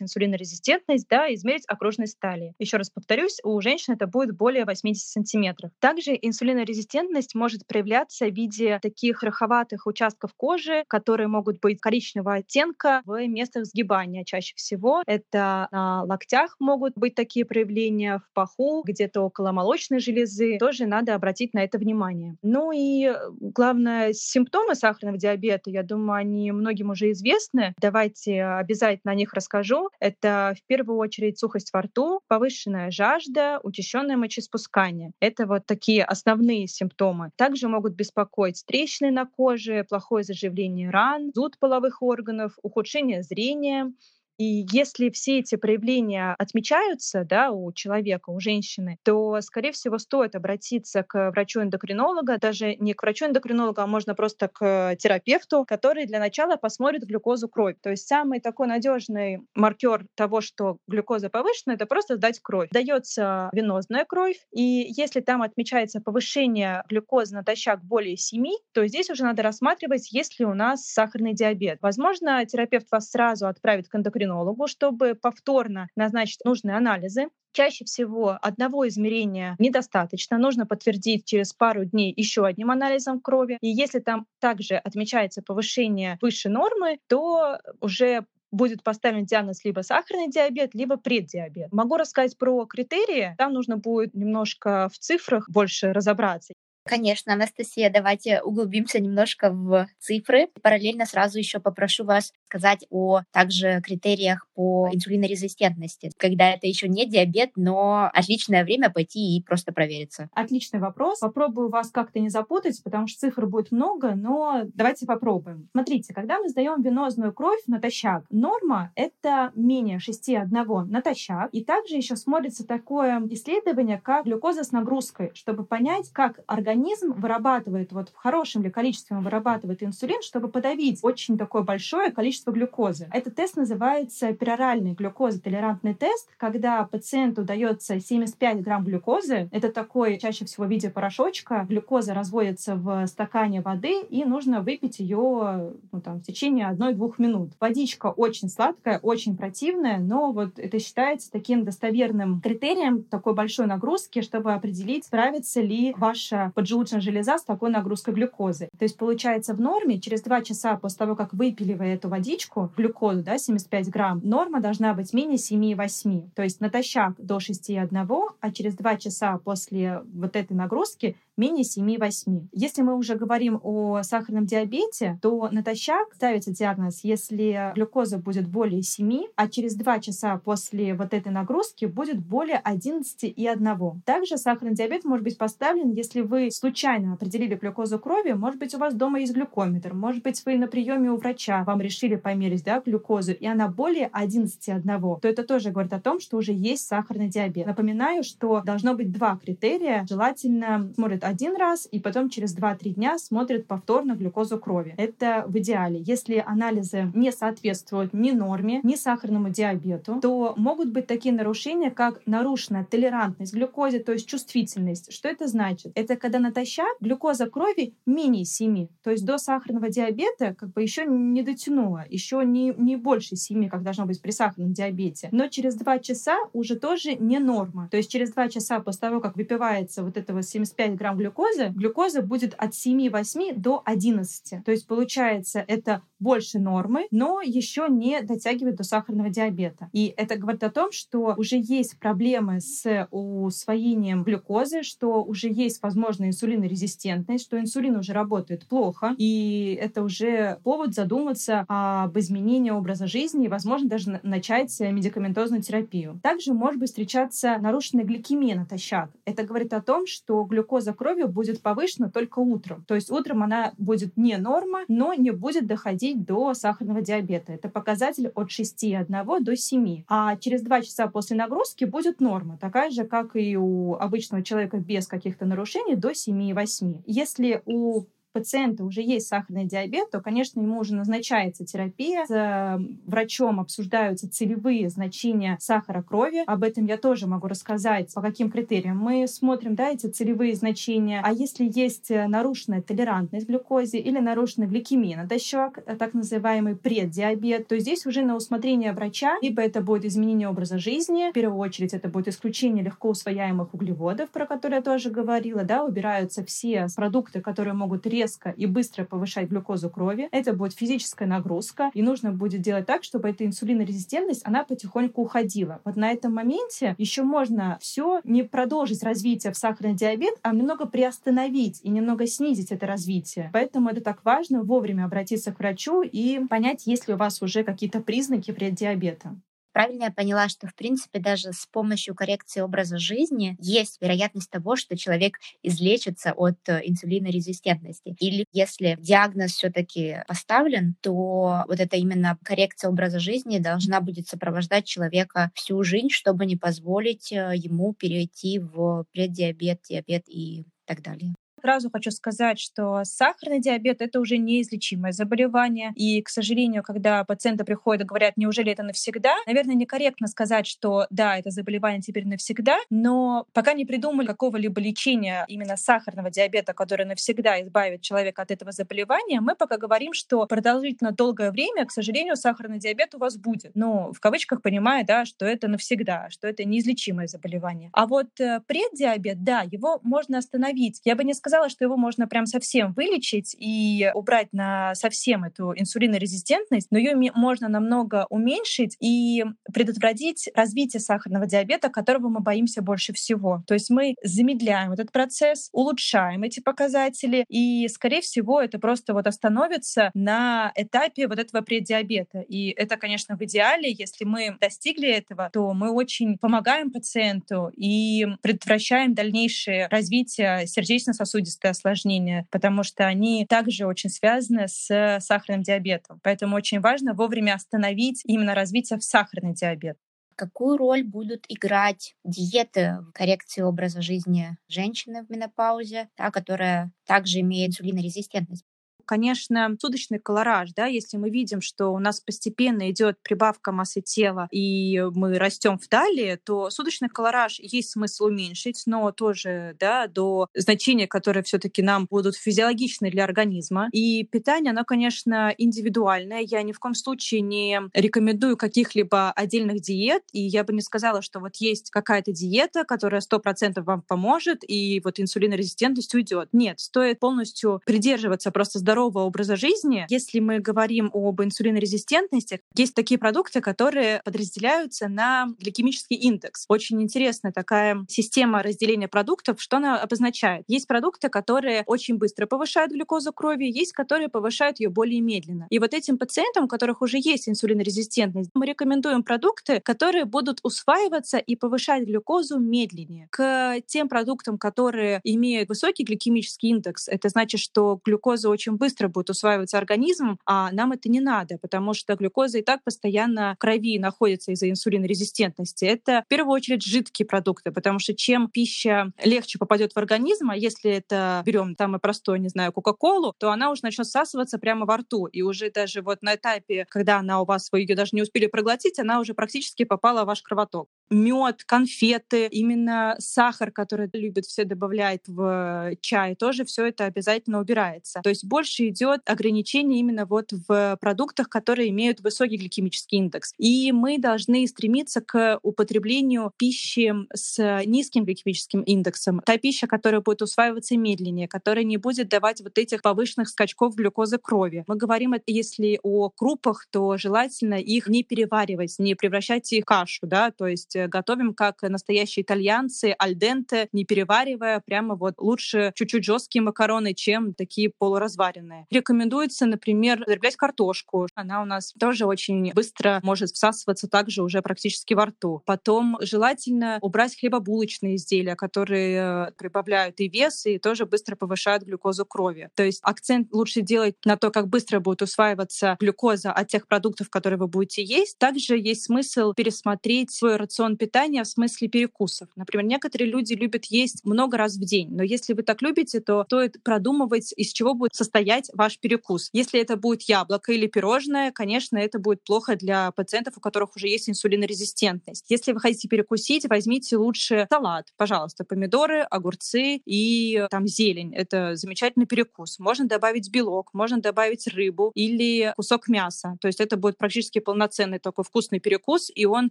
инсулинорезистентность, 0.00 1.08
да, 1.10 1.34
измерить 1.34 1.64
окружность 1.66 2.20
талии. 2.20 2.54
Еще 2.60 2.76
раз 2.76 2.90
повторюсь, 2.90 3.38
у 3.42 3.60
женщин 3.60 3.94
это 3.94 4.06
будет 4.06 4.36
более 4.36 4.64
80 4.64 5.04
сантиметров. 5.04 5.72
Также 5.80 6.16
инсулинорезистентность 6.20 7.34
может 7.34 7.66
проявляться 7.66 8.26
в 8.26 8.32
виде 8.32 8.78
таких 8.80 9.24
раховатых 9.24 9.79
разных 9.80 9.86
участков 9.86 10.34
кожи, 10.36 10.84
которые 10.88 11.28
могут 11.28 11.60
быть 11.60 11.80
коричневого 11.80 12.36
оттенка 12.36 13.02
в 13.04 13.26
местах 13.26 13.64
сгибания. 13.64 14.24
Чаще 14.24 14.54
всего 14.56 15.02
это 15.06 15.68
на 15.70 16.04
локтях 16.04 16.56
могут 16.58 16.94
быть 16.96 17.14
такие 17.14 17.44
проявления, 17.44 18.18
в 18.18 18.34
паху, 18.34 18.82
где-то 18.86 19.22
около 19.22 19.52
молочной 19.52 20.00
железы. 20.00 20.58
Тоже 20.58 20.86
надо 20.86 21.14
обратить 21.14 21.54
на 21.54 21.64
это 21.64 21.78
внимание. 21.78 22.36
Ну 22.42 22.72
и 22.72 23.06
э, 23.06 23.14
главное, 23.40 24.12
симптомы 24.12 24.74
сахарного 24.74 25.18
диабета, 25.18 25.70
я 25.70 25.82
думаю, 25.82 26.20
они 26.20 26.52
многим 26.52 26.90
уже 26.90 27.10
известны. 27.12 27.74
Давайте 27.80 28.44
обязательно 28.44 29.12
о 29.12 29.14
них 29.14 29.32
расскажу. 29.34 29.90
Это 30.00 30.54
в 30.56 30.66
первую 30.66 30.98
очередь 30.98 31.38
сухость 31.38 31.72
во 31.72 31.82
рту, 31.82 32.20
повышенная 32.28 32.90
жажда, 32.90 33.60
учащенное 33.62 34.16
мочеиспускание. 34.16 35.12
Это 35.20 35.46
вот 35.46 35.66
такие 35.66 36.04
основные 36.04 36.66
симптомы. 36.66 37.30
Также 37.36 37.68
могут 37.68 37.94
беспокоить 37.94 38.62
трещины 38.66 39.10
на 39.10 39.26
коже, 39.26 39.69
плохое 39.88 40.24
заживление 40.24 40.90
ран, 40.90 41.32
зуд 41.34 41.58
половых 41.58 42.02
органов, 42.02 42.58
ухудшение 42.62 43.22
зрения, 43.22 43.92
и 44.40 44.66
если 44.72 45.10
все 45.10 45.40
эти 45.40 45.56
проявления 45.56 46.34
отмечаются 46.38 47.24
да, 47.24 47.50
у 47.50 47.70
человека, 47.72 48.30
у 48.30 48.40
женщины, 48.40 48.96
то, 49.04 49.38
скорее 49.42 49.70
всего, 49.72 49.98
стоит 49.98 50.34
обратиться 50.34 51.02
к 51.02 51.30
врачу-эндокринолога, 51.32 52.38
даже 52.38 52.74
не 52.76 52.94
к 52.94 53.02
врачу-эндокринологу, 53.02 53.82
а 53.82 53.86
можно 53.86 54.14
просто 54.14 54.48
к 54.48 54.96
терапевту, 54.98 55.66
который 55.66 56.06
для 56.06 56.18
начала 56.18 56.56
посмотрит 56.56 57.02
глюкозу 57.02 57.50
крови. 57.50 57.76
То 57.82 57.90
есть 57.90 58.08
самый 58.08 58.40
такой 58.40 58.66
надежный 58.66 59.42
маркер 59.54 60.06
того, 60.14 60.40
что 60.40 60.78
глюкоза 60.86 61.28
повышена, 61.28 61.74
это 61.74 61.84
просто 61.84 62.16
сдать 62.16 62.40
кровь. 62.40 62.70
Дается 62.70 63.50
венозная 63.52 64.06
кровь, 64.06 64.38
и 64.52 64.86
если 64.96 65.20
там 65.20 65.42
отмечается 65.42 66.00
повышение 66.00 66.82
глюкозы 66.88 67.34
натощак 67.34 67.84
более 67.84 68.16
7, 68.16 68.42
то 68.72 68.86
здесь 68.86 69.10
уже 69.10 69.24
надо 69.24 69.42
рассматривать, 69.42 70.10
есть 70.10 70.40
ли 70.40 70.46
у 70.46 70.54
нас 70.54 70.86
сахарный 70.86 71.34
диабет. 71.34 71.76
Возможно, 71.82 72.42
терапевт 72.46 72.86
вас 72.90 73.10
сразу 73.10 73.46
отправит 73.46 73.88
к 73.88 73.94
эндокринологу, 73.94 74.29
эндокринологу, 74.30 74.66
чтобы 74.66 75.14
повторно 75.14 75.88
назначить 75.96 76.44
нужные 76.44 76.76
анализы. 76.76 77.28
Чаще 77.52 77.84
всего 77.84 78.38
одного 78.40 78.86
измерения 78.86 79.56
недостаточно, 79.58 80.38
нужно 80.38 80.66
подтвердить 80.66 81.24
через 81.24 81.52
пару 81.52 81.84
дней 81.84 82.14
еще 82.16 82.46
одним 82.46 82.70
анализом 82.70 83.20
крови. 83.20 83.58
И 83.60 83.68
если 83.68 83.98
там 83.98 84.26
также 84.38 84.76
отмечается 84.76 85.42
повышение 85.42 86.16
выше 86.20 86.48
нормы, 86.48 87.00
то 87.08 87.58
уже 87.80 88.24
будет 88.52 88.82
поставлен 88.82 89.24
диагноз 89.24 89.64
либо 89.64 89.80
сахарный 89.80 90.28
диабет, 90.28 90.74
либо 90.74 90.96
преддиабет. 90.96 91.72
Могу 91.72 91.96
рассказать 91.96 92.38
про 92.38 92.66
критерии. 92.66 93.34
Там 93.38 93.52
нужно 93.52 93.76
будет 93.76 94.14
немножко 94.14 94.88
в 94.92 94.98
цифрах 94.98 95.48
больше 95.48 95.92
разобраться. 95.92 96.54
Конечно, 96.90 97.34
Анастасия, 97.34 97.88
давайте 97.88 98.42
углубимся 98.42 98.98
немножко 98.98 99.52
в 99.52 99.86
цифры. 100.00 100.48
Параллельно 100.60 101.06
сразу 101.06 101.38
еще 101.38 101.60
попрошу 101.60 102.04
вас 102.04 102.32
сказать 102.46 102.84
о 102.90 103.20
также 103.30 103.80
критериях 103.80 104.48
по 104.56 104.88
инсулинорезистентности, 104.92 106.10
когда 106.16 106.50
это 106.50 106.66
еще 106.66 106.88
не 106.88 107.06
диабет, 107.06 107.50
но 107.54 108.10
отличное 108.12 108.64
время 108.64 108.90
пойти 108.90 109.36
и 109.36 109.40
просто 109.40 109.72
провериться. 109.72 110.30
Отличный 110.34 110.80
вопрос. 110.80 111.20
Попробую 111.20 111.68
вас 111.68 111.92
как-то 111.92 112.18
не 112.18 112.28
запутать, 112.28 112.82
потому 112.82 113.06
что 113.06 113.20
цифр 113.20 113.46
будет 113.46 113.70
много, 113.70 114.16
но 114.16 114.62
давайте 114.74 115.06
попробуем. 115.06 115.68
Смотрите, 115.70 116.12
когда 116.12 116.40
мы 116.40 116.48
сдаем 116.48 116.82
венозную 116.82 117.32
кровь 117.32 117.60
натощак, 117.68 118.24
норма— 118.30 118.90
это 118.96 119.52
менее 119.54 119.98
6,1 119.98 120.86
натощак, 120.86 121.50
и 121.52 121.62
также 121.62 121.94
еще 121.94 122.16
смотрится 122.16 122.66
такое 122.66 123.22
исследование, 123.30 124.00
как 124.02 124.24
глюкоза 124.24 124.64
с 124.64 124.72
нагрузкой, 124.72 125.30
чтобы 125.34 125.64
понять, 125.64 126.10
как 126.12 126.40
организм 126.48 126.79
организм 126.80 127.12
вырабатывает, 127.12 127.92
вот 127.92 128.08
в 128.08 128.16
хорошем 128.16 128.62
ли 128.62 128.70
количестве 128.70 129.16
он 129.16 129.22
вырабатывает 129.22 129.82
инсулин, 129.82 130.22
чтобы 130.22 130.48
подавить 130.48 131.00
очень 131.02 131.36
такое 131.36 131.62
большое 131.62 132.10
количество 132.10 132.52
глюкозы. 132.52 133.08
Этот 133.12 133.34
тест 133.34 133.56
называется 133.56 134.32
пероральный 134.32 134.92
глюкозотолерантный 134.92 135.94
тест, 135.94 136.30
когда 136.38 136.82
пациенту 136.84 137.44
дается 137.44 138.00
75 138.00 138.62
грамм 138.62 138.84
глюкозы. 138.84 139.48
Это 139.52 139.70
такой, 139.70 140.18
чаще 140.18 140.46
всего 140.46 140.64
в 140.66 140.70
виде 140.70 140.88
порошочка. 140.88 141.66
Глюкоза 141.68 142.14
разводится 142.14 142.76
в 142.76 143.06
стакане 143.06 143.60
воды, 143.60 144.00
и 144.08 144.24
нужно 144.24 144.62
выпить 144.62 145.00
ее 145.00 145.74
ну, 145.92 146.00
там, 146.00 146.20
в 146.20 146.22
течение 146.22 146.66
одной-двух 146.66 147.18
минут. 147.18 147.50
Водичка 147.60 148.06
очень 148.06 148.48
сладкая, 148.48 148.98
очень 149.00 149.36
противная, 149.36 149.98
но 149.98 150.32
вот 150.32 150.58
это 150.58 150.78
считается 150.78 151.30
таким 151.30 151.64
достоверным 151.64 152.40
критерием 152.40 153.02
такой 153.02 153.34
большой 153.34 153.66
нагрузки, 153.66 154.22
чтобы 154.22 154.54
определить, 154.54 155.04
справится 155.04 155.60
ли 155.60 155.94
ваша 155.96 156.52
поджелудочная 156.54 156.69
железа 157.00 157.38
с 157.38 157.44
такой 157.44 157.70
нагрузкой 157.70 158.14
глюкозы. 158.14 158.68
То 158.78 158.84
есть 158.84 158.96
получается 158.96 159.54
в 159.54 159.60
норме 159.60 160.00
через 160.00 160.22
2 160.22 160.42
часа 160.42 160.76
после 160.76 160.98
того, 160.98 161.16
как 161.16 161.32
выпили 161.32 161.74
вы 161.74 161.86
эту 161.86 162.08
водичку, 162.08 162.72
глюкозу, 162.76 163.22
да, 163.22 163.38
75 163.38 163.88
грамм, 163.88 164.20
норма 164.22 164.60
должна 164.60 164.94
быть 164.94 165.12
менее 165.12 165.38
7,8. 165.38 166.30
То 166.34 166.42
есть 166.42 166.60
натощак 166.60 167.14
до 167.18 167.38
6,1, 167.38 168.28
а 168.40 168.50
через 168.52 168.74
2 168.74 168.96
часа 168.96 169.38
после 169.38 170.02
вот 170.12 170.36
этой 170.36 170.54
нагрузки 170.54 171.16
менее 171.40 171.64
7,8. 171.64 172.48
Если 172.52 172.82
мы 172.82 172.94
уже 172.94 173.16
говорим 173.16 173.58
о 173.62 174.02
сахарном 174.02 174.46
диабете, 174.46 175.18
то 175.22 175.48
натощак 175.50 176.14
ставится 176.14 176.52
диагноз, 176.52 177.00
если 177.02 177.72
глюкоза 177.74 178.18
будет 178.18 178.46
более 178.46 178.82
7, 178.82 179.22
а 179.34 179.48
через 179.48 179.74
2 179.74 180.00
часа 180.00 180.38
после 180.38 180.94
вот 180.94 181.14
этой 181.14 181.32
нагрузки 181.32 181.86
будет 181.86 182.20
более 182.20 182.60
11,1. 182.64 184.00
Также 184.04 184.36
сахарный 184.36 184.74
диабет 184.74 185.04
может 185.04 185.24
быть 185.24 185.38
поставлен, 185.38 185.90
если 185.92 186.20
вы 186.20 186.50
случайно 186.50 187.14
определили 187.14 187.54
глюкозу 187.54 187.98
крови, 187.98 188.32
может 188.32 188.60
быть, 188.60 188.74
у 188.74 188.78
вас 188.78 188.94
дома 188.94 189.20
есть 189.20 189.32
глюкометр, 189.32 189.94
может 189.94 190.22
быть, 190.22 190.42
вы 190.44 190.58
на 190.58 190.66
приеме 190.66 191.10
у 191.10 191.16
врача, 191.16 191.64
вам 191.64 191.80
решили 191.80 192.16
померить 192.16 192.64
да, 192.64 192.80
глюкозу, 192.84 193.32
и 193.32 193.46
она 193.46 193.68
более 193.68 194.08
11,1, 194.08 195.20
то 195.20 195.28
это 195.28 195.42
тоже 195.42 195.70
говорит 195.70 195.92
о 195.94 196.00
том, 196.00 196.20
что 196.20 196.36
уже 196.36 196.52
есть 196.52 196.86
сахарный 196.86 197.28
диабет. 197.28 197.66
Напоминаю, 197.66 198.22
что 198.22 198.60
должно 198.60 198.94
быть 198.94 199.10
два 199.10 199.36
критерия. 199.36 200.04
Желательно 200.08 200.92
смотрит 200.94 201.24
один 201.30 201.56
раз 201.56 201.88
и 201.90 202.00
потом 202.00 202.28
через 202.28 202.56
2-3 202.56 202.90
дня 202.90 203.18
смотрит 203.18 203.66
повторно 203.66 204.14
глюкозу 204.14 204.58
крови. 204.58 204.94
Это 204.96 205.44
в 205.46 205.56
идеале. 205.58 206.00
Если 206.00 206.42
анализы 206.44 207.10
не 207.14 207.30
соответствуют 207.30 208.12
ни 208.12 208.32
норме, 208.32 208.80
ни 208.82 208.96
сахарному 208.96 209.50
диабету, 209.50 210.20
то 210.20 210.54
могут 210.56 210.90
быть 210.90 211.06
такие 211.06 211.32
нарушения, 211.32 211.90
как 211.90 212.20
нарушенная 212.26 212.84
толерантность 212.84 213.52
к 213.52 213.54
глюкозе, 213.54 214.00
то 214.00 214.12
есть 214.12 214.28
чувствительность. 214.28 215.12
Что 215.12 215.28
это 215.28 215.46
значит? 215.46 215.92
Это 215.94 216.16
когда 216.16 216.40
натощак 216.40 216.96
глюкоза 217.00 217.48
крови 217.48 217.94
менее 218.06 218.44
7, 218.44 218.88
то 219.02 219.10
есть 219.10 219.24
до 219.24 219.38
сахарного 219.38 219.88
диабета 219.88 220.54
как 220.54 220.72
бы 220.72 220.82
еще 220.82 221.04
не 221.06 221.42
дотянула, 221.42 222.04
еще 222.08 222.42
не, 222.44 222.74
не 222.76 222.96
больше 222.96 223.36
7, 223.36 223.68
как 223.68 223.82
должно 223.82 224.06
быть 224.06 224.20
при 224.20 224.32
сахарном 224.32 224.72
диабете. 224.72 225.28
Но 225.30 225.46
через 225.46 225.76
2 225.76 225.98
часа 226.00 226.36
уже 226.52 226.76
тоже 226.76 227.14
не 227.14 227.38
норма. 227.38 227.88
То 227.90 227.96
есть 227.96 228.10
через 228.10 228.32
2 228.32 228.48
часа 228.48 228.80
после 228.80 229.00
того, 229.00 229.20
как 229.20 229.36
выпивается 229.36 230.02
вот 230.02 230.16
этого 230.16 230.42
75 230.42 230.96
грамм 230.96 231.19
глюкозы, 231.20 231.68
глюкоза 231.68 232.22
будет 232.22 232.54
от 232.54 232.72
7,8 232.72 233.54
до 233.54 233.82
11. 233.84 234.64
То 234.64 234.70
есть 234.70 234.86
получается 234.86 235.62
это 235.66 236.02
больше 236.20 236.58
нормы, 236.58 237.06
но 237.10 237.40
еще 237.40 237.86
не 237.88 238.20
дотягивает 238.22 238.76
до 238.76 238.84
сахарного 238.84 239.30
диабета. 239.30 239.88
И 239.92 240.14
это 240.16 240.36
говорит 240.36 240.62
о 240.62 240.70
том, 240.70 240.92
что 240.92 241.34
уже 241.36 241.56
есть 241.58 241.98
проблемы 241.98 242.60
с 242.60 243.08
усвоением 243.10 244.22
глюкозы, 244.22 244.82
что 244.82 245.22
уже 245.24 245.48
есть, 245.48 245.82
возможно, 245.82 246.26
инсулинорезистентность, 246.26 247.44
что 247.44 247.58
инсулин 247.58 247.96
уже 247.96 248.12
работает 248.12 248.66
плохо, 248.66 249.14
и 249.18 249.78
это 249.80 250.02
уже 250.02 250.58
повод 250.62 250.94
задуматься 250.94 251.64
об 251.68 252.18
изменении 252.18 252.70
образа 252.70 253.06
жизни 253.06 253.46
и, 253.46 253.48
возможно, 253.48 253.88
даже 253.88 254.20
начать 254.22 254.78
медикаментозную 254.78 255.62
терапию. 255.62 256.20
Также 256.22 256.52
может 256.52 256.78
быть 256.78 256.90
встречаться 256.90 257.58
нарушенная 257.58 258.04
гликемия 258.04 258.56
натощак. 258.56 259.10
Это 259.24 259.44
говорит 259.44 259.72
о 259.72 259.80
том, 259.80 260.06
что 260.06 260.44
глюкоза 260.44 260.92
крови 260.92 261.22
будет 261.22 261.62
повышена 261.62 262.10
только 262.10 262.40
утром. 262.40 262.84
То 262.86 262.94
есть 262.94 263.10
утром 263.10 263.42
она 263.42 263.72
будет 263.78 264.16
не 264.16 264.36
норма, 264.36 264.80
но 264.88 265.14
не 265.14 265.30
будет 265.30 265.66
доходить 265.66 266.09
до 266.14 266.54
сахарного 266.54 267.00
диабета. 267.02 267.52
Это 267.52 267.68
показатель 267.68 268.28
от 268.28 268.48
6,1 268.48 269.40
до 269.40 269.56
7. 269.56 270.04
А 270.08 270.36
через 270.36 270.62
2 270.62 270.82
часа 270.82 271.06
после 271.08 271.36
нагрузки 271.36 271.84
будет 271.84 272.20
норма, 272.20 272.58
такая 272.58 272.90
же, 272.90 273.04
как 273.04 273.36
и 273.36 273.56
у 273.56 273.94
обычного 273.94 274.42
человека 274.42 274.78
без 274.78 275.06
каких-то 275.06 275.46
нарушений, 275.46 275.96
до 275.96 276.10
7,8. 276.10 277.02
Если 277.06 277.62
у 277.66 278.04
пациента 278.32 278.84
уже 278.84 279.02
есть 279.02 279.28
сахарный 279.28 279.64
диабет, 279.64 280.10
то, 280.10 280.20
конечно, 280.20 280.60
ему 280.60 280.78
уже 280.78 280.94
назначается 280.94 281.64
терапия. 281.64 282.24
С 282.26 282.80
врачом 283.06 283.60
обсуждаются 283.60 284.30
целевые 284.30 284.88
значения 284.88 285.56
сахара 285.60 286.02
крови. 286.02 286.44
Об 286.46 286.62
этом 286.62 286.86
я 286.86 286.96
тоже 286.96 287.26
могу 287.26 287.48
рассказать, 287.48 288.12
по 288.14 288.20
каким 288.20 288.50
критериям. 288.50 288.98
Мы 288.98 289.26
смотрим, 289.26 289.74
да, 289.74 289.90
эти 289.90 290.06
целевые 290.06 290.54
значения. 290.54 291.20
А 291.24 291.32
если 291.32 291.70
есть 291.72 292.10
э, 292.10 292.26
нарушенная 292.28 292.82
толерантность 292.82 293.48
глюкозе 293.48 293.98
или 293.98 294.18
нарушенная 294.18 294.68
гликемия 294.68 295.16
натощак, 295.16 295.82
э, 295.84 295.96
так 295.96 296.14
называемый 296.14 296.76
преддиабет, 296.76 297.68
то 297.68 297.78
здесь 297.78 298.06
уже 298.06 298.22
на 298.22 298.36
усмотрение 298.36 298.92
врача 298.92 299.36
либо 299.42 299.62
это 299.62 299.80
будет 299.80 300.04
изменение 300.04 300.48
образа 300.48 300.78
жизни, 300.78 301.30
в 301.30 301.32
первую 301.32 301.58
очередь 301.58 301.94
это 301.94 302.08
будет 302.08 302.28
исключение 302.28 302.84
легко 302.84 303.10
усвояемых 303.10 303.74
углеводов, 303.74 304.30
про 304.30 304.46
которые 304.46 304.78
я 304.78 304.82
тоже 304.82 305.10
говорила, 305.10 305.64
да, 305.64 305.84
убираются 305.84 306.44
все 306.44 306.86
продукты, 306.94 307.40
которые 307.40 307.74
могут 307.74 308.06
резко 308.06 308.19
резко 308.20 308.50
и 308.50 308.66
быстро 308.66 309.04
повышать 309.04 309.48
глюкозу 309.48 309.88
крови. 309.88 310.28
Это 310.30 310.52
будет 310.52 310.74
физическая 310.74 311.26
нагрузка, 311.26 311.90
и 311.94 312.02
нужно 312.02 312.32
будет 312.32 312.60
делать 312.60 312.86
так, 312.86 313.02
чтобы 313.02 313.30
эта 313.30 313.46
инсулинорезистентность, 313.46 314.42
она 314.44 314.64
потихоньку 314.64 315.22
уходила. 315.22 315.80
Вот 315.84 315.96
на 315.96 316.10
этом 316.10 316.34
моменте 316.34 316.94
еще 316.98 317.22
можно 317.22 317.78
все 317.80 318.20
не 318.24 318.42
продолжить 318.42 319.02
развитие 319.02 319.52
в 319.52 319.56
сахарный 319.56 319.94
диабет, 319.94 320.34
а 320.42 320.52
немного 320.52 320.86
приостановить 320.86 321.80
и 321.82 321.88
немного 321.88 322.26
снизить 322.26 322.72
это 322.72 322.86
развитие. 322.86 323.50
Поэтому 323.52 323.88
это 323.88 324.00
так 324.02 324.24
важно 324.24 324.62
вовремя 324.62 325.06
обратиться 325.06 325.52
к 325.52 325.58
врачу 325.58 326.02
и 326.02 326.40
понять, 326.48 326.86
есть 326.86 327.08
ли 327.08 327.14
у 327.14 327.16
вас 327.16 327.40
уже 327.42 327.64
какие-то 327.64 328.00
признаки 328.00 328.50
преддиабета. 328.50 329.36
Правильно 329.72 330.04
я 330.04 330.10
поняла, 330.10 330.48
что, 330.48 330.66
в 330.66 330.74
принципе, 330.74 331.20
даже 331.20 331.52
с 331.52 331.66
помощью 331.66 332.14
коррекции 332.14 332.60
образа 332.60 332.98
жизни 332.98 333.56
есть 333.60 333.98
вероятность 334.00 334.50
того, 334.50 334.74
что 334.76 334.96
человек 334.96 335.38
излечится 335.62 336.32
от 336.32 336.56
э, 336.68 336.80
инсулинорезистентности. 336.84 338.16
Или 338.18 338.44
если 338.52 338.96
диагноз 339.00 339.52
все-таки 339.52 340.22
поставлен, 340.26 340.96
то 341.00 341.64
вот 341.68 341.78
эта 341.78 341.96
именно 341.96 342.36
коррекция 342.44 342.90
образа 342.90 343.20
жизни 343.20 343.58
должна 343.58 344.00
будет 344.00 344.26
сопровождать 344.26 344.86
человека 344.86 345.50
всю 345.54 345.82
жизнь, 345.84 346.08
чтобы 346.10 346.46
не 346.46 346.56
позволить 346.56 347.30
э, 347.32 347.52
ему 347.54 347.94
перейти 347.94 348.58
в 348.58 349.04
преддиабет, 349.12 349.82
диабет 349.88 350.24
и 350.28 350.64
так 350.84 351.02
далее. 351.02 351.34
Сразу 351.62 351.90
хочу 351.90 352.10
сказать, 352.10 352.58
что 352.58 353.02
сахарный 353.04 353.60
диабет— 353.60 354.00
это 354.00 354.20
уже 354.20 354.38
неизлечимое 354.38 355.12
заболевание. 355.12 355.92
И, 355.94 356.22
к 356.22 356.28
сожалению, 356.28 356.82
когда 356.82 357.24
пациенты 357.24 357.64
приходят 357.64 358.02
и 358.02 358.06
говорят, 358.06 358.34
неужели 358.36 358.72
это 358.72 358.82
навсегда, 358.82 359.36
наверное, 359.46 359.74
некорректно 359.74 360.26
сказать, 360.26 360.66
что 360.66 361.06
да, 361.10 361.36
это 361.38 361.50
заболевание 361.50 362.00
теперь 362.00 362.26
навсегда, 362.26 362.78
но 362.90 363.46
пока 363.52 363.72
не 363.72 363.84
придумали 363.84 364.26
какого-либо 364.26 364.80
лечения 364.80 365.44
именно 365.48 365.76
сахарного 365.76 366.30
диабета, 366.30 366.72
который 366.72 367.06
навсегда 367.06 367.60
избавит 367.62 368.00
человека 368.00 368.42
от 368.42 368.50
этого 368.50 368.72
заболевания, 368.72 369.40
мы 369.40 369.54
пока 369.54 369.76
говорим, 369.76 370.12
что 370.12 370.46
продолжительно 370.46 371.12
долгое 371.12 371.50
время, 371.50 371.84
к 371.84 371.90
сожалению, 371.90 372.36
сахарный 372.36 372.78
диабет 372.78 373.14
у 373.14 373.18
вас 373.18 373.36
будет. 373.36 373.72
Ну, 373.74 374.12
в 374.12 374.20
кавычках 374.20 374.62
понимая, 374.62 375.04
да, 375.04 375.24
что 375.24 375.44
это 375.44 375.68
навсегда, 375.68 376.28
что 376.30 376.48
это 376.48 376.64
неизлечимое 376.64 377.26
заболевание. 377.26 377.90
А 377.92 378.06
вот 378.06 378.40
э, 378.40 378.60
преддиабет, 378.66 379.44
да, 379.44 379.62
его 379.70 380.00
можно 380.02 380.38
остановить. 380.38 381.00
Я 381.04 381.16
бы 381.16 381.24
не 381.24 381.34
сказала, 381.34 381.49
сказала, 381.50 381.68
что 381.68 381.84
его 381.84 381.96
можно 381.96 382.28
прям 382.28 382.46
совсем 382.46 382.92
вылечить 382.92 383.56
и 383.58 384.08
убрать 384.14 384.52
на 384.52 384.94
совсем 384.94 385.42
эту 385.42 385.72
инсулинорезистентность, 385.74 386.86
но 386.92 386.98
ее 386.98 387.16
можно 387.34 387.68
намного 387.68 388.28
уменьшить 388.30 388.96
и 389.00 389.44
предотвратить 389.74 390.48
развитие 390.54 391.00
сахарного 391.00 391.46
диабета, 391.46 391.88
которого 391.88 392.28
мы 392.28 392.40
боимся 392.40 392.82
больше 392.82 393.12
всего. 393.12 393.64
То 393.66 393.74
есть 393.74 393.90
мы 393.90 394.14
замедляем 394.22 394.92
этот 394.92 395.10
процесс, 395.10 395.70
улучшаем 395.72 396.44
эти 396.44 396.60
показатели, 396.60 397.44
и, 397.48 397.88
скорее 397.88 398.20
всего, 398.20 398.60
это 398.60 398.78
просто 398.78 399.12
вот 399.12 399.26
остановится 399.26 400.12
на 400.14 400.70
этапе 400.76 401.26
вот 401.26 401.40
этого 401.40 401.62
преддиабета. 401.62 402.42
И 402.42 402.70
это, 402.70 402.96
конечно, 402.96 403.36
в 403.36 403.42
идеале, 403.42 403.90
если 403.90 404.24
мы 404.24 404.56
достигли 404.60 405.08
этого, 405.08 405.50
то 405.52 405.74
мы 405.74 405.90
очень 405.90 406.38
помогаем 406.38 406.92
пациенту 406.92 407.72
и 407.76 408.24
предотвращаем 408.40 409.14
дальнейшее 409.14 409.88
развитие 409.88 410.68
сердечно-сосудистой 410.68 411.39
сосудистые 411.40 411.70
осложнения, 411.70 412.46
потому 412.50 412.82
что 412.82 413.06
они 413.06 413.46
также 413.46 413.86
очень 413.86 414.10
связаны 414.10 414.68
с 414.68 415.18
сахарным 415.20 415.62
диабетом. 415.62 416.20
Поэтому 416.22 416.56
очень 416.56 416.80
важно 416.80 417.14
вовремя 417.14 417.54
остановить 417.54 418.22
именно 418.24 418.54
развитие 418.54 418.98
в 418.98 419.04
сахарный 419.04 419.54
диабет 419.54 419.96
какую 420.36 420.78
роль 420.78 421.02
будут 421.02 421.44
играть 421.48 422.14
диеты 422.24 422.96
в 423.02 423.12
коррекции 423.12 423.60
образа 423.60 424.00
жизни 424.00 424.56
женщины 424.68 425.22
в 425.22 425.28
менопаузе, 425.28 426.08
та, 426.16 426.30
которая 426.30 426.92
также 427.04 427.40
имеет 427.40 427.72
инсулинорезистентность 427.72 428.64
конечно, 429.10 429.76
суточный 429.80 430.20
колораж, 430.20 430.70
да, 430.76 430.86
если 430.86 431.16
мы 431.16 431.30
видим, 431.30 431.60
что 431.60 431.88
у 431.88 431.98
нас 431.98 432.20
постепенно 432.20 432.88
идет 432.92 433.16
прибавка 433.24 433.72
массы 433.72 434.02
тела, 434.02 434.46
и 434.52 435.04
мы 435.14 435.36
растем 435.36 435.80
в 435.80 435.88
талии, 435.88 436.38
то 436.44 436.70
суточный 436.70 437.08
колораж 437.08 437.58
есть 437.58 437.90
смысл 437.90 438.26
уменьшить, 438.26 438.84
но 438.86 439.10
тоже, 439.10 439.74
да, 439.80 440.06
до 440.06 440.46
значения, 440.54 441.08
которые 441.08 441.42
все-таки 441.42 441.82
нам 441.82 442.06
будут 442.08 442.36
физиологичны 442.36 443.10
для 443.10 443.24
организма. 443.24 443.88
И 443.90 444.22
питание, 444.22 444.70
оно, 444.70 444.84
конечно, 444.84 445.52
индивидуальное. 445.58 446.42
Я 446.48 446.62
ни 446.62 446.70
в 446.70 446.78
коем 446.78 446.94
случае 446.94 447.40
не 447.40 447.80
рекомендую 447.92 448.56
каких-либо 448.56 449.32
отдельных 449.32 449.80
диет, 449.80 450.22
и 450.30 450.40
я 450.40 450.62
бы 450.62 450.72
не 450.72 450.82
сказала, 450.82 451.20
что 451.20 451.40
вот 451.40 451.56
есть 451.56 451.90
какая-то 451.90 452.30
диета, 452.30 452.84
которая 452.84 453.22
сто 453.22 453.40
процентов 453.40 453.86
вам 453.86 454.02
поможет, 454.02 454.58
и 454.62 455.00
вот 455.02 455.18
инсулинорезистентность 455.18 456.14
уйдет. 456.14 456.50
Нет, 456.52 456.78
стоит 456.78 457.18
полностью 457.18 457.82
придерживаться 457.84 458.52
просто 458.52 458.78
здорового 458.78 458.99
здорового 459.00 459.26
образа 459.26 459.56
жизни, 459.56 460.04
если 460.08 460.40
мы 460.40 460.58
говорим 460.58 461.10
об 461.14 461.40
инсулинорезистентности, 461.42 462.60
есть 462.76 462.94
такие 462.94 463.18
продукты, 463.18 463.60
которые 463.60 464.20
подразделяются 464.24 465.08
на 465.08 465.48
гликемический 465.58 466.16
индекс. 466.16 466.66
Очень 466.68 467.02
интересная 467.02 467.52
такая 467.52 468.04
система 468.08 468.62
разделения 468.62 469.08
продуктов. 469.08 469.60
Что 469.60 469.78
она 469.78 470.00
обозначает? 470.00 470.64
Есть 470.68 470.86
продукты, 470.86 471.28
которые 471.28 471.82
очень 471.86 472.16
быстро 472.18 472.46
повышают 472.46 472.92
глюкозу 472.92 473.32
крови, 473.32 473.64
есть, 473.64 473.92
которые 473.92 474.28
повышают 474.28 474.80
ее 474.80 474.90
более 474.90 475.20
медленно. 475.20 475.66
И 475.70 475.78
вот 475.78 475.94
этим 475.94 476.18
пациентам, 476.18 476.64
у 476.64 476.68
которых 476.68 477.00
уже 477.00 477.18
есть 477.18 477.48
инсулинорезистентность, 477.48 478.50
мы 478.54 478.66
рекомендуем 478.66 479.22
продукты, 479.22 479.80
которые 479.80 480.26
будут 480.26 480.60
усваиваться 480.62 481.38
и 481.38 481.56
повышать 481.56 482.04
глюкозу 482.04 482.58
медленнее. 482.58 483.28
К 483.30 483.80
тем 483.86 484.08
продуктам, 484.08 484.58
которые 484.58 485.20
имеют 485.24 485.68
высокий 485.68 486.04
гликемический 486.04 486.68
индекс, 486.68 487.08
это 487.08 487.28
значит, 487.30 487.60
что 487.60 488.00
глюкоза 488.04 488.50
очень 488.50 488.76
быстро 488.80 489.08
будет 489.08 489.30
усваиваться 489.30 489.78
организмом, 489.78 490.38
а 490.46 490.72
нам 490.72 490.92
это 490.92 491.08
не 491.08 491.20
надо, 491.20 491.58
потому 491.58 491.94
что 491.94 492.16
глюкоза 492.16 492.58
и 492.58 492.62
так 492.62 492.82
постоянно 492.82 493.54
в 493.54 493.58
крови 493.58 493.98
находится 493.98 494.52
из-за 494.52 494.68
инсулинорезистентности. 494.70 495.84
Это 495.84 496.22
в 496.24 496.28
первую 496.28 496.54
очередь 496.54 496.82
жидкие 496.82 497.26
продукты, 497.26 497.70
потому 497.70 497.98
что 497.98 498.14
чем 498.14 498.48
пища 498.48 499.12
легче 499.22 499.58
попадет 499.58 499.92
в 499.92 499.98
организм, 499.98 500.50
а 500.50 500.56
если 500.56 500.90
это 500.90 501.42
берем 501.44 501.76
там 501.76 501.94
и 501.96 501.98
простой, 501.98 502.40
не 502.40 502.48
знаю, 502.48 502.72
Кока-Колу, 502.72 503.34
то 503.38 503.52
она 503.52 503.70
уже 503.70 503.82
начнет 503.84 504.06
всасываться 504.06 504.58
прямо 504.58 504.86
во 504.86 504.96
рту. 504.96 505.26
И 505.26 505.42
уже 505.42 505.70
даже 505.70 506.00
вот 506.02 506.22
на 506.22 506.34
этапе, 506.34 506.86
когда 506.88 507.18
она 507.18 507.42
у 507.42 507.44
вас, 507.44 507.68
вы 507.70 507.80
ее 507.80 507.94
даже 507.94 508.10
не 508.12 508.22
успели 508.22 508.46
проглотить, 508.46 508.98
она 508.98 509.20
уже 509.20 509.34
практически 509.34 509.84
попала 509.84 510.24
в 510.24 510.26
ваш 510.26 510.42
кровоток. 510.42 510.88
Мед, 511.10 511.64
конфеты, 511.64 512.46
именно 512.46 513.16
сахар, 513.18 513.70
который 513.70 514.08
любят 514.12 514.46
все 514.46 514.64
добавлять 514.64 515.26
в 515.26 515.92
чай, 516.00 516.34
тоже 516.34 516.64
все 516.64 516.86
это 516.86 517.04
обязательно 517.04 517.60
убирается. 517.60 518.20
То 518.22 518.30
есть 518.30 518.44
больше 518.44 518.69
больше 518.70 518.88
идет 518.88 519.20
ограничение 519.26 519.98
именно 519.98 520.26
вот 520.26 520.52
в 520.52 520.96
продуктах, 521.00 521.48
которые 521.48 521.90
имеют 521.90 522.20
высокий 522.20 522.56
гликемический 522.56 523.18
индекс. 523.18 523.52
И 523.58 523.90
мы 523.90 524.18
должны 524.18 524.64
стремиться 524.68 525.20
к 525.20 525.58
употреблению 525.62 526.52
пищи 526.56 527.12
с 527.34 527.82
низким 527.84 528.24
гликемическим 528.24 528.82
индексом. 528.82 529.42
Та 529.44 529.58
пища, 529.58 529.88
которая 529.88 530.20
будет 530.20 530.42
усваиваться 530.42 530.96
медленнее, 530.96 531.48
которая 531.48 531.84
не 531.84 531.96
будет 531.96 532.28
давать 532.28 532.60
вот 532.60 532.78
этих 532.78 533.02
повышенных 533.02 533.48
скачков 533.48 533.96
глюкозы 533.96 534.38
крови. 534.38 534.84
Мы 534.86 534.96
говорим, 534.96 535.34
если 535.46 535.98
о 536.02 536.30
крупах, 536.30 536.86
то 536.90 537.16
желательно 537.16 537.74
их 537.74 538.06
не 538.06 538.22
переваривать, 538.22 538.94
не 538.98 539.16
превращать 539.16 539.72
их 539.72 539.82
в 539.82 539.86
кашу, 539.86 540.26
да, 540.26 540.50
то 540.50 540.66
есть 540.66 540.94
э, 540.94 541.08
готовим 541.08 541.54
как 541.54 541.82
настоящие 541.82 542.44
итальянцы, 542.44 543.14
альденте, 543.18 543.88
не 543.92 544.04
переваривая, 544.04 544.80
прямо 544.80 545.16
вот 545.16 545.34
лучше 545.38 545.92
чуть-чуть 545.94 546.24
жесткие 546.24 546.62
макароны, 546.62 547.14
чем 547.14 547.52
такие 547.54 547.90
полуразваренные. 547.98 548.59
Рекомендуется, 548.90 549.66
например, 549.66 550.20
употреблять 550.20 550.56
картошку. 550.56 551.28
Она 551.34 551.62
у 551.62 551.64
нас 551.64 551.92
тоже 551.98 552.26
очень 552.26 552.72
быстро 552.72 553.20
может 553.22 553.50
всасываться 553.50 554.08
также 554.08 554.42
уже 554.42 554.62
практически 554.62 555.14
во 555.14 555.26
рту. 555.26 555.62
Потом 555.66 556.18
желательно 556.20 556.98
убрать 557.00 557.38
хлебобулочные 557.38 558.16
изделия, 558.16 558.56
которые 558.56 559.52
прибавляют 559.56 560.20
и 560.20 560.28
вес, 560.28 560.66
и 560.66 560.78
тоже 560.78 561.06
быстро 561.06 561.36
повышают 561.36 561.84
глюкозу 561.84 562.24
крови. 562.24 562.70
То 562.74 562.82
есть 562.82 563.00
акцент 563.02 563.52
лучше 563.52 563.80
делать 563.80 564.16
на 564.24 564.36
то, 564.36 564.50
как 564.50 564.68
быстро 564.68 565.00
будет 565.00 565.22
усваиваться 565.22 565.96
глюкоза 566.00 566.52
от 566.52 566.68
тех 566.68 566.86
продуктов, 566.86 567.30
которые 567.30 567.58
вы 567.58 567.68
будете 567.68 568.02
есть. 568.02 568.38
Также 568.38 568.76
есть 568.76 569.04
смысл 569.04 569.52
пересмотреть 569.52 570.30
свой 570.30 570.56
рацион 570.56 570.96
питания 570.96 571.42
в 571.42 571.48
смысле 571.48 571.88
перекусов. 571.88 572.48
Например, 572.56 572.84
некоторые 572.84 573.30
люди 573.30 573.54
любят 573.54 573.86
есть 573.86 574.24
много 574.24 574.56
раз 574.56 574.76
в 574.76 574.84
день, 574.84 575.08
но 575.10 575.22
если 575.22 575.52
вы 575.52 575.62
так 575.62 575.82
любите, 575.82 576.20
то 576.20 576.44
стоит 576.44 576.82
продумывать, 576.82 577.52
из 577.56 577.72
чего 577.72 577.94
будет 577.94 578.14
состоять 578.14 578.49
ваш 578.72 578.98
перекус. 578.98 579.48
Если 579.52 579.80
это 579.80 579.96
будет 579.96 580.22
яблоко 580.22 580.72
или 580.72 580.86
пирожное, 580.86 581.52
конечно, 581.52 581.96
это 581.98 582.18
будет 582.18 582.42
плохо 582.44 582.76
для 582.76 583.10
пациентов, 583.12 583.54
у 583.56 583.60
которых 583.60 583.96
уже 583.96 584.08
есть 584.08 584.28
инсулинорезистентность. 584.28 585.46
Если 585.48 585.72
вы 585.72 585.80
хотите 585.80 586.08
перекусить, 586.08 586.66
возьмите 586.68 587.16
лучше 587.16 587.66
салат, 587.70 588.08
пожалуйста, 588.16 588.64
помидоры, 588.64 589.20
огурцы 589.20 590.00
и 590.04 590.66
там 590.70 590.86
зелень. 590.86 591.34
Это 591.34 591.76
замечательный 591.76 592.26
перекус. 592.26 592.78
Можно 592.78 593.06
добавить 593.06 593.50
белок, 593.50 593.90
можно 593.92 594.20
добавить 594.20 594.66
рыбу 594.68 595.12
или 595.14 595.72
кусок 595.76 596.08
мяса. 596.08 596.56
То 596.60 596.68
есть 596.68 596.80
это 596.80 596.96
будет 596.96 597.18
практически 597.18 597.58
полноценный 597.58 598.18
такой 598.18 598.44
вкусный 598.44 598.80
перекус, 598.80 599.30
и 599.34 599.46
он 599.46 599.70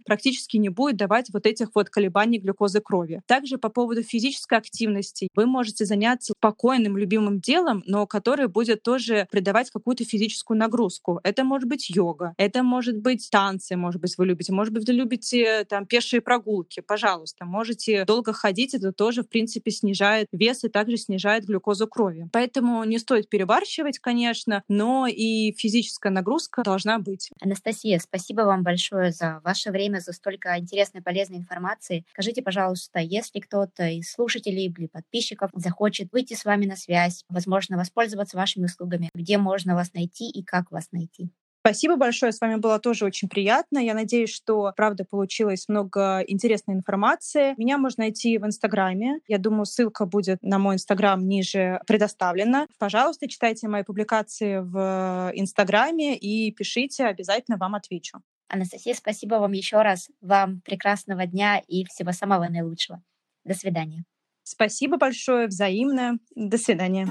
практически 0.00 0.56
не 0.56 0.68
будет 0.68 0.96
давать 0.96 1.30
вот 1.32 1.46
этих 1.46 1.68
вот 1.74 1.90
колебаний 1.90 2.38
глюкозы 2.38 2.80
крови. 2.80 3.22
Также 3.26 3.58
по 3.58 3.68
поводу 3.68 4.02
физической 4.02 4.58
активности 4.58 5.28
вы 5.34 5.46
можете 5.46 5.84
заняться 5.84 6.32
спокойным, 6.36 6.96
любимым 6.96 7.40
делом, 7.40 7.82
но 7.86 8.06
которое 8.06 8.48
будет 8.48 8.69
тоже 8.76 9.26
придавать 9.30 9.70
какую-то 9.70 10.04
физическую 10.04 10.58
нагрузку. 10.58 11.20
Это 11.22 11.44
может 11.44 11.68
быть 11.68 11.90
йога, 11.90 12.34
это 12.36 12.62
может 12.62 12.96
быть 12.98 13.28
танцы, 13.30 13.76
может 13.76 14.00
быть, 14.00 14.16
вы 14.18 14.26
любите, 14.26 14.52
может 14.52 14.72
быть, 14.72 14.86
вы 14.86 14.94
любите 14.94 15.64
там 15.64 15.86
пешие 15.86 16.20
прогулки, 16.20 16.80
пожалуйста, 16.80 17.44
можете 17.44 18.04
долго 18.04 18.32
ходить, 18.32 18.74
это 18.74 18.92
тоже, 18.92 19.22
в 19.22 19.28
принципе, 19.28 19.70
снижает 19.70 20.28
вес 20.32 20.64
и 20.64 20.68
также 20.68 20.96
снижает 20.96 21.44
глюкозу 21.44 21.86
крови. 21.86 22.28
Поэтому 22.32 22.84
не 22.84 22.98
стоит 22.98 23.28
перебарщивать, 23.28 23.98
конечно, 23.98 24.62
но 24.68 25.06
и 25.06 25.52
физическая 25.56 26.12
нагрузка 26.12 26.62
должна 26.62 26.98
быть. 26.98 27.30
Анастасия, 27.40 27.98
спасибо 27.98 28.42
вам 28.42 28.62
большое 28.62 29.12
за 29.12 29.40
ваше 29.44 29.70
время, 29.70 29.98
за 30.00 30.12
столько 30.12 30.58
интересной, 30.58 31.02
полезной 31.02 31.38
информации. 31.38 32.04
Скажите, 32.12 32.42
пожалуйста, 32.42 33.00
если 33.00 33.40
кто-то 33.40 33.86
из 33.88 34.12
слушателей 34.12 34.66
или 34.66 34.86
подписчиков 34.86 35.50
захочет 35.54 36.12
выйти 36.12 36.34
с 36.34 36.44
вами 36.44 36.66
на 36.66 36.76
связь, 36.76 37.24
возможно, 37.28 37.76
воспользоваться 37.76 38.36
вашими 38.36 38.59
услугами, 38.64 39.10
где 39.14 39.38
можно 39.38 39.74
вас 39.74 39.92
найти 39.94 40.28
и 40.30 40.42
как 40.42 40.70
вас 40.70 40.88
найти? 40.92 41.30
Спасибо 41.62 41.96
большое, 41.96 42.32
с 42.32 42.40
вами 42.40 42.56
было 42.56 42.78
тоже 42.78 43.04
очень 43.04 43.28
приятно. 43.28 43.78
Я 43.78 43.92
надеюсь, 43.92 44.32
что, 44.32 44.72
правда, 44.74 45.04
получилось 45.04 45.66
много 45.68 46.24
интересной 46.26 46.74
информации. 46.74 47.52
Меня 47.58 47.76
можно 47.76 48.04
найти 48.04 48.38
в 48.38 48.46
Инстаграме. 48.46 49.20
Я 49.28 49.36
думаю, 49.36 49.66
ссылка 49.66 50.06
будет 50.06 50.38
на 50.42 50.58
мой 50.58 50.76
Инстаграм 50.76 51.20
ниже 51.28 51.80
предоставлена. 51.86 52.66
Пожалуйста, 52.78 53.28
читайте 53.28 53.68
мои 53.68 53.82
публикации 53.82 54.60
в 54.60 55.32
Инстаграме 55.34 56.16
и 56.16 56.50
пишите, 56.50 57.04
обязательно 57.04 57.58
вам 57.58 57.74
отвечу. 57.74 58.22
Анастасия, 58.48 58.94
спасибо 58.94 59.34
вам 59.34 59.52
еще 59.52 59.82
раз. 59.82 60.08
Вам 60.22 60.62
прекрасного 60.62 61.26
дня 61.26 61.62
и 61.68 61.84
всего 61.84 62.12
самого 62.12 62.48
наилучшего. 62.48 63.02
До 63.44 63.52
свидания. 63.52 64.04
Спасибо 64.44 64.96
большое, 64.96 65.46
взаимно. 65.46 66.18
До 66.34 66.56
свидания. 66.56 67.06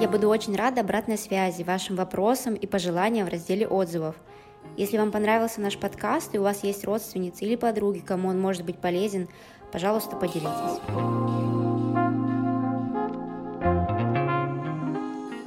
Я 0.00 0.08
буду 0.08 0.28
очень 0.28 0.54
рада 0.54 0.82
обратной 0.82 1.18
связи, 1.18 1.64
вашим 1.64 1.96
вопросам 1.96 2.54
и 2.54 2.68
пожеланиям 2.68 3.26
в 3.26 3.30
разделе 3.30 3.66
отзывов. 3.66 4.14
Если 4.76 4.96
вам 4.96 5.10
понравился 5.10 5.60
наш 5.60 5.76
подкаст 5.76 6.36
и 6.36 6.38
у 6.38 6.44
вас 6.44 6.62
есть 6.62 6.84
родственницы 6.84 7.44
или 7.44 7.56
подруги, 7.56 7.98
кому 7.98 8.28
он 8.28 8.40
может 8.40 8.64
быть 8.64 8.78
полезен, 8.78 9.28
пожалуйста, 9.72 10.14
поделитесь. 10.14 10.78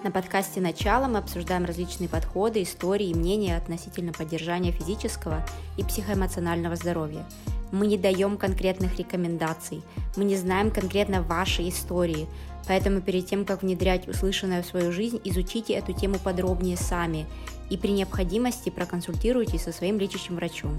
На 0.04 0.12
подкасте 0.12 0.60
«Начало» 0.60 1.08
мы 1.08 1.20
обсуждаем 1.20 1.64
различные 1.64 2.10
подходы, 2.10 2.64
истории 2.64 3.08
и 3.08 3.16
мнения 3.16 3.56
относительно 3.56 4.12
поддержания 4.12 4.74
физического 4.74 5.46
и 5.78 5.84
психоэмоционального 5.84 6.76
здоровья. 6.76 7.24
Мы 7.72 7.88
не 7.88 7.98
даем 7.98 8.38
конкретных 8.38 8.98
рекомендаций, 8.98 9.82
мы 10.18 10.24
не 10.26 10.36
знаем 10.36 10.72
конкретно 10.72 11.22
вашей 11.22 11.70
истории, 11.70 12.28
Поэтому 12.68 13.02
перед 13.02 13.26
тем, 13.26 13.46
как 13.46 13.64
внедрять 13.64 14.08
услышанное 14.08 14.62
в 14.62 14.66
свою 14.66 14.92
жизнь, 14.92 15.20
изучите 15.24 15.74
эту 15.74 15.94
тему 15.94 16.20
подробнее 16.24 16.78
сами 16.78 17.26
и 17.70 17.78
при 17.78 17.92
необходимости 17.92 18.70
проконсультируйтесь 18.70 19.64
со 19.64 19.72
своим 19.72 20.00
лечащим 20.00 20.36
врачом. 20.36 20.78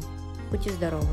Будьте 0.51 0.71
здоровы! 0.71 1.09